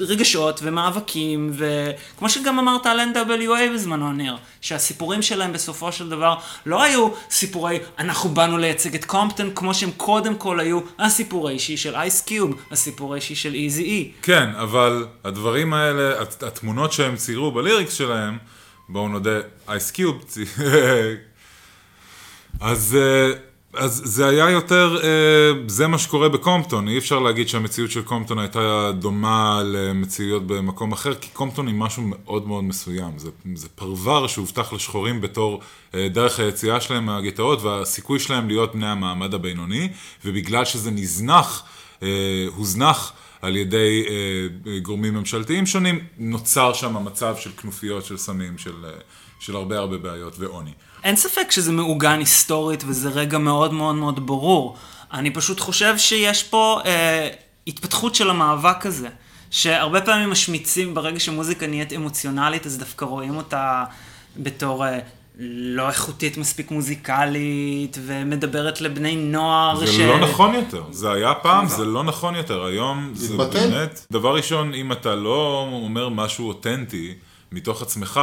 רגשות 0.00 0.60
ומאבקים, 0.62 1.52
וכמו 1.56 2.28
שגם 2.28 2.58
אמרת 2.58 2.86
על 2.86 3.00
NWA 3.14 3.74
בזמנו, 3.74 4.12
ניר, 4.12 4.36
שהסיפורים 4.60 5.22
שלהם 5.22 5.52
בסופו 5.52 5.92
של 5.92 6.08
דבר 6.08 6.34
לא 6.66 6.82
היו 6.82 7.08
סיפורי 7.30 7.78
אנחנו 7.98 8.28
באנו 8.30 8.58
לייצג 8.58 8.94
את 8.94 9.04
קומפטון, 9.04 9.50
כמו 9.54 9.74
שהם 9.74 9.90
קודם 9.96 10.36
כל 10.36 10.60
היו 10.60 10.80
הסיפור 10.98 11.48
האישי 11.48 11.76
של 11.76 11.94
אייס 11.94 12.20
קיוב, 12.20 12.54
הסיפור 12.70 13.12
האישי 13.12 13.34
של 13.34 13.54
איזי 13.54 13.82
אי. 13.82 14.10
כן, 14.22 14.50
אבל 14.54 15.06
הדברים 15.24 15.74
האלה, 15.74 16.20
הת- 16.22 16.42
התמונות 16.42 16.92
שהם 16.92 17.16
ציירו 17.16 17.50
בליריקס 17.52 17.92
שלהם, 17.94 18.38
בואו 18.88 19.08
נודה, 19.08 19.38
אייס 19.68 19.90
קיוב, 19.90 20.24
אז, 22.60 22.96
אה, 23.00 23.32
אז 23.76 24.02
זה 24.04 24.28
היה 24.28 24.50
יותר, 24.50 24.98
אה, 25.02 25.52
זה 25.66 25.86
מה 25.86 25.98
שקורה 25.98 26.28
בקומפטון, 26.28 26.88
אי 26.88 26.98
אפשר 26.98 27.18
להגיד 27.18 27.48
שהמציאות 27.48 27.90
של 27.90 28.02
קומפטון 28.02 28.38
הייתה 28.38 28.90
דומה 28.98 29.62
למציאות 29.64 30.46
במקום 30.46 30.92
אחר, 30.92 31.14
כי 31.14 31.28
קומפטון 31.32 31.66
היא 31.66 31.74
משהו 31.74 32.02
מאוד 32.02 32.48
מאוד 32.48 32.64
מסוים, 32.64 33.18
זה, 33.18 33.30
זה 33.54 33.68
פרבר 33.68 34.26
שהובטח 34.26 34.72
לשחורים 34.72 35.20
בתור 35.20 35.60
אה, 35.94 36.08
דרך 36.08 36.40
היציאה 36.40 36.80
שלהם 36.80 37.06
מהגטאות 37.06 37.62
והסיכוי 37.62 38.18
שלהם 38.18 38.48
להיות 38.48 38.74
בני 38.74 38.86
המעמד 38.86 39.34
הבינוני, 39.34 39.88
ובגלל 40.24 40.64
שזה 40.64 40.90
נזנח, 40.90 41.62
אה, 42.02 42.08
הוזנח 42.54 43.12
על 43.42 43.56
ידי 43.56 44.04
גורמים 44.82 45.14
ממשלתיים 45.14 45.66
שונים, 45.66 46.00
נוצר 46.18 46.72
שם 46.72 47.04
מצב 47.04 47.36
של 47.36 47.50
כנופיות 47.50 48.04
של 48.04 48.16
סמים, 48.16 48.58
של, 48.58 48.84
של 49.40 49.56
הרבה 49.56 49.78
הרבה 49.78 49.98
בעיות 49.98 50.36
ועוני. 50.38 50.72
אין 51.06 51.16
ספק 51.16 51.50
שזה 51.50 51.72
מעוגן 51.72 52.18
היסטורית 52.18 52.84
וזה 52.86 53.08
רגע 53.08 53.38
מאוד 53.38 53.72
מאוד 53.72 53.94
מאוד 53.94 54.26
ברור. 54.26 54.76
אני 55.12 55.30
פשוט 55.30 55.60
חושב 55.60 55.98
שיש 55.98 56.42
פה 56.42 56.80
אה, 56.84 57.28
התפתחות 57.66 58.14
של 58.14 58.30
המאבק 58.30 58.86
הזה. 58.86 59.08
שהרבה 59.50 60.00
פעמים 60.00 60.30
משמיצים 60.30 60.94
ברגע 60.94 61.20
שמוזיקה 61.20 61.66
נהיית 61.66 61.92
אמוציונלית, 61.92 62.66
אז 62.66 62.78
דווקא 62.78 63.04
רואים 63.04 63.36
אותה 63.36 63.84
בתור 64.36 64.86
אה, 64.86 64.98
לא 65.38 65.88
איכותית 65.88 66.36
מספיק 66.36 66.70
מוזיקלית, 66.70 67.98
ומדברת 68.06 68.80
לבני 68.80 69.16
נוער 69.16 69.86
זה 69.86 70.06
לא 70.06 70.18
נכון 70.18 70.54
יותר, 70.54 70.82
זה 70.90 71.12
היה 71.12 71.34
פעם, 71.34 71.68
זה 71.68 71.84
לא 71.84 72.04
נכון 72.04 72.34
יותר, 72.34 72.64
היום 72.64 73.10
זה. 73.14 73.36
באמת, 73.36 74.06
דבר 74.10 74.34
ראשון, 74.36 74.74
אם 74.74 74.92
אתה 74.92 75.14
לא 75.14 75.68
אומר 75.72 76.08
משהו 76.08 76.48
אותנטי 76.48 77.14
מתוך 77.52 77.82
עצמך, 77.82 78.20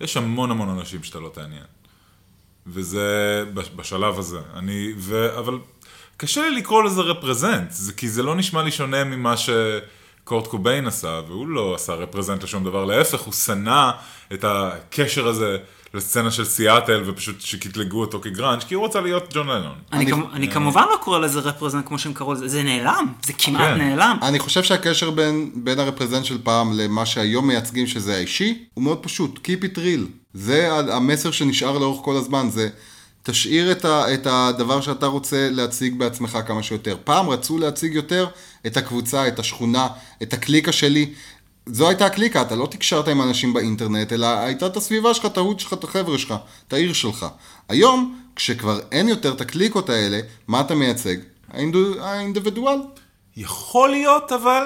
יש 0.00 0.16
המון 0.16 0.50
המון 0.50 0.68
אנשים 0.68 1.02
שאתה 1.02 1.18
לא 1.18 1.28
תעניין. 1.28 1.79
וזה 2.72 3.06
בש- 3.54 3.70
בשלב 3.76 4.18
הזה. 4.18 4.38
אני, 4.56 4.92
ו, 4.98 5.38
אבל 5.38 5.58
קשה 6.16 6.48
לי 6.48 6.56
לקרוא 6.56 6.82
לזה 6.82 7.00
רפרזנט, 7.00 7.70
זה, 7.70 7.92
כי 7.92 8.08
זה 8.08 8.22
לא 8.22 8.34
נשמע 8.34 8.62
לי 8.62 8.70
שונה 8.70 9.04
ממה 9.04 9.34
שקורט 9.36 10.46
קוביין 10.46 10.86
עשה, 10.86 11.20
והוא 11.28 11.48
לא 11.48 11.74
עשה 11.74 11.94
רפרזנט 11.94 12.42
לשום 12.42 12.64
דבר, 12.64 12.84
להפך, 12.84 13.20
הוא 13.20 13.32
שנא 13.32 13.90
את 14.32 14.44
הקשר 14.48 15.28
הזה 15.28 15.56
לסצנה 15.94 16.30
של 16.30 16.44
סיאטל, 16.44 17.02
ופשוט 17.06 17.40
שקטלגו 17.40 18.00
אותו 18.00 18.20
כגראנץ', 18.20 18.64
כי 18.64 18.74
הוא 18.74 18.84
רצה 18.86 19.00
להיות 19.00 19.34
ג'ון 19.34 19.46
לנון. 19.46 19.74
אני, 19.92 20.12
אני 20.32 20.50
כמובן 20.50 20.82
לא 20.90 20.96
קורא 21.02 21.18
לזה 21.18 21.40
רפרזנט 21.40 21.86
כמו 21.88 21.98
שהם 21.98 22.12
קראו 22.14 22.32
לזה, 22.32 22.48
זה 22.48 22.62
נעלם, 22.62 23.06
זה 23.26 23.32
כמעט 23.32 23.60
כן. 23.60 23.78
נעלם. 23.78 24.16
אני 24.22 24.38
חושב 24.38 24.62
שהקשר 24.62 25.10
בין, 25.10 25.50
בין 25.54 25.78
הרפרזנט 25.80 26.24
של 26.24 26.38
פעם 26.42 26.72
למה 26.72 27.06
שהיום 27.06 27.46
מייצגים 27.46 27.86
שזה 27.86 28.14
האישי, 28.16 28.64
הוא 28.74 28.84
מאוד 28.84 28.98
פשוט, 29.02 29.38
Keep 29.46 29.64
it 29.64 29.76
real. 29.78 30.19
זה 30.34 30.72
המסר 30.72 31.30
שנשאר 31.30 31.78
לאורך 31.78 32.04
כל 32.04 32.16
הזמן, 32.16 32.48
זה 32.50 32.68
תשאיר 33.22 33.72
את, 33.72 33.84
ה, 33.84 34.14
את 34.14 34.26
הדבר 34.30 34.80
שאתה 34.80 35.06
רוצה 35.06 35.48
להציג 35.50 35.98
בעצמך 35.98 36.38
כמה 36.46 36.62
שיותר. 36.62 36.96
פעם 37.04 37.28
רצו 37.28 37.58
להציג 37.58 37.94
יותר 37.94 38.26
את 38.66 38.76
הקבוצה, 38.76 39.28
את 39.28 39.38
השכונה, 39.38 39.88
את 40.22 40.32
הקליקה 40.32 40.72
שלי. 40.72 41.12
זו 41.66 41.88
הייתה 41.88 42.06
הקליקה, 42.06 42.42
אתה 42.42 42.56
לא 42.56 42.66
תקשרת 42.66 43.08
עם 43.08 43.22
אנשים 43.22 43.52
באינטרנט, 43.52 44.12
אלא 44.12 44.26
הייתה 44.26 44.66
את 44.66 44.76
הסביבה 44.76 45.14
שלך, 45.14 45.26
את 45.26 45.36
ההוד 45.36 45.60
שלך, 45.60 45.72
את 45.72 45.84
החבר'ה 45.84 46.18
שלך, 46.18 46.34
את 46.68 46.72
העיר 46.72 46.92
שלך. 46.92 47.26
היום, 47.68 48.20
כשכבר 48.36 48.80
אין 48.92 49.08
יותר 49.08 49.32
את 49.32 49.40
הקליקות 49.40 49.90
האלה, 49.90 50.20
מה 50.48 50.60
אתה 50.60 50.74
מייצג? 50.74 51.16
האינדיבידואל. 52.00 52.78
יכול 53.36 53.90
להיות 53.90 54.32
אבל 54.32 54.62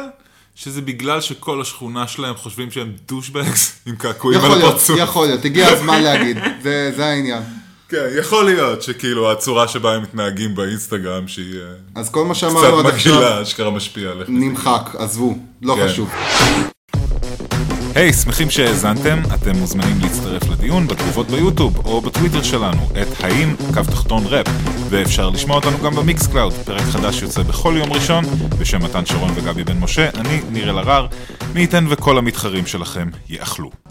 שזה 0.54 0.80
בגלל 0.80 1.20
שכל 1.20 1.60
השכונה 1.60 2.06
שלהם 2.06 2.34
חושבים 2.34 2.70
שהם 2.70 2.92
דושבגס 3.08 3.72
עם 3.86 3.96
קעקועים 3.96 4.40
על 4.40 4.62
הפרצוף. 4.62 4.98
יכול 4.98 5.26
להיות, 5.26 5.44
הגיע 5.44 5.68
הזמן 5.68 6.02
להגיד, 6.06 6.36
זה, 6.62 6.92
זה 6.96 7.06
העניין. 7.06 7.42
כן, 7.88 8.06
יכול 8.18 8.44
להיות 8.44 8.82
שכאילו 8.82 9.32
הצורה 9.32 9.68
שבה 9.68 9.94
הם 9.94 10.02
מתנהגים 10.02 10.54
באינסטגרם 10.54 11.28
שהיא 11.28 11.54
אה, 11.60 12.00
אז 12.00 12.10
כל 12.10 12.24
מה 12.24 12.34
קצת 12.34 12.40
שאמרנו 12.40 12.78
עד 12.78 12.86
עכשיו 12.86 13.14
מגעילה, 13.14 13.42
אשכרה 13.42 13.70
משפיעה 13.70 14.12
עליך. 14.12 14.28
נמחק, 14.28 14.90
עזבו, 14.98 15.38
לא 15.62 15.74
כן. 15.74 15.88
חשוב. 15.88 16.10
היי, 17.94 18.12
שמחים 18.12 18.50
שהאזנתם, 18.50 19.18
אתם 19.34 19.56
מוזמנים 19.58 20.00
להצטרף 20.00 20.48
לדיון 20.48 20.86
בתגובות 20.86 21.26
ביוטיוב 21.26 21.86
או 21.86 22.00
בטוויטר 22.00 22.42
שלנו, 22.42 22.82
at 23.02 23.24
האם 23.24 23.54
קו 23.74 23.82
תחתון 23.82 24.22
ראפ, 24.26 24.46
ואפשר 24.90 25.30
לשמוע 25.30 25.56
אותנו 25.56 25.78
גם 25.84 25.94
ב 25.94 26.26
Mixcloud, 26.26 26.52
פרק 26.52 26.82
חדש 26.82 27.22
יוצא 27.22 27.42
בכל 27.42 27.74
יום 27.78 27.92
ראשון, 27.92 28.24
בשם 28.58 28.82
מתן 28.82 29.06
שרון 29.06 29.30
וגבי 29.34 29.64
בן 29.64 29.78
משה, 29.78 30.08
אני 30.14 30.40
ניר 30.50 30.70
אלהרר, 30.70 31.06
מי 31.54 31.60
ייתן 31.60 31.84
וכל 31.88 32.18
המתחרים 32.18 32.66
שלכם 32.66 33.08
יאכלו. 33.28 33.83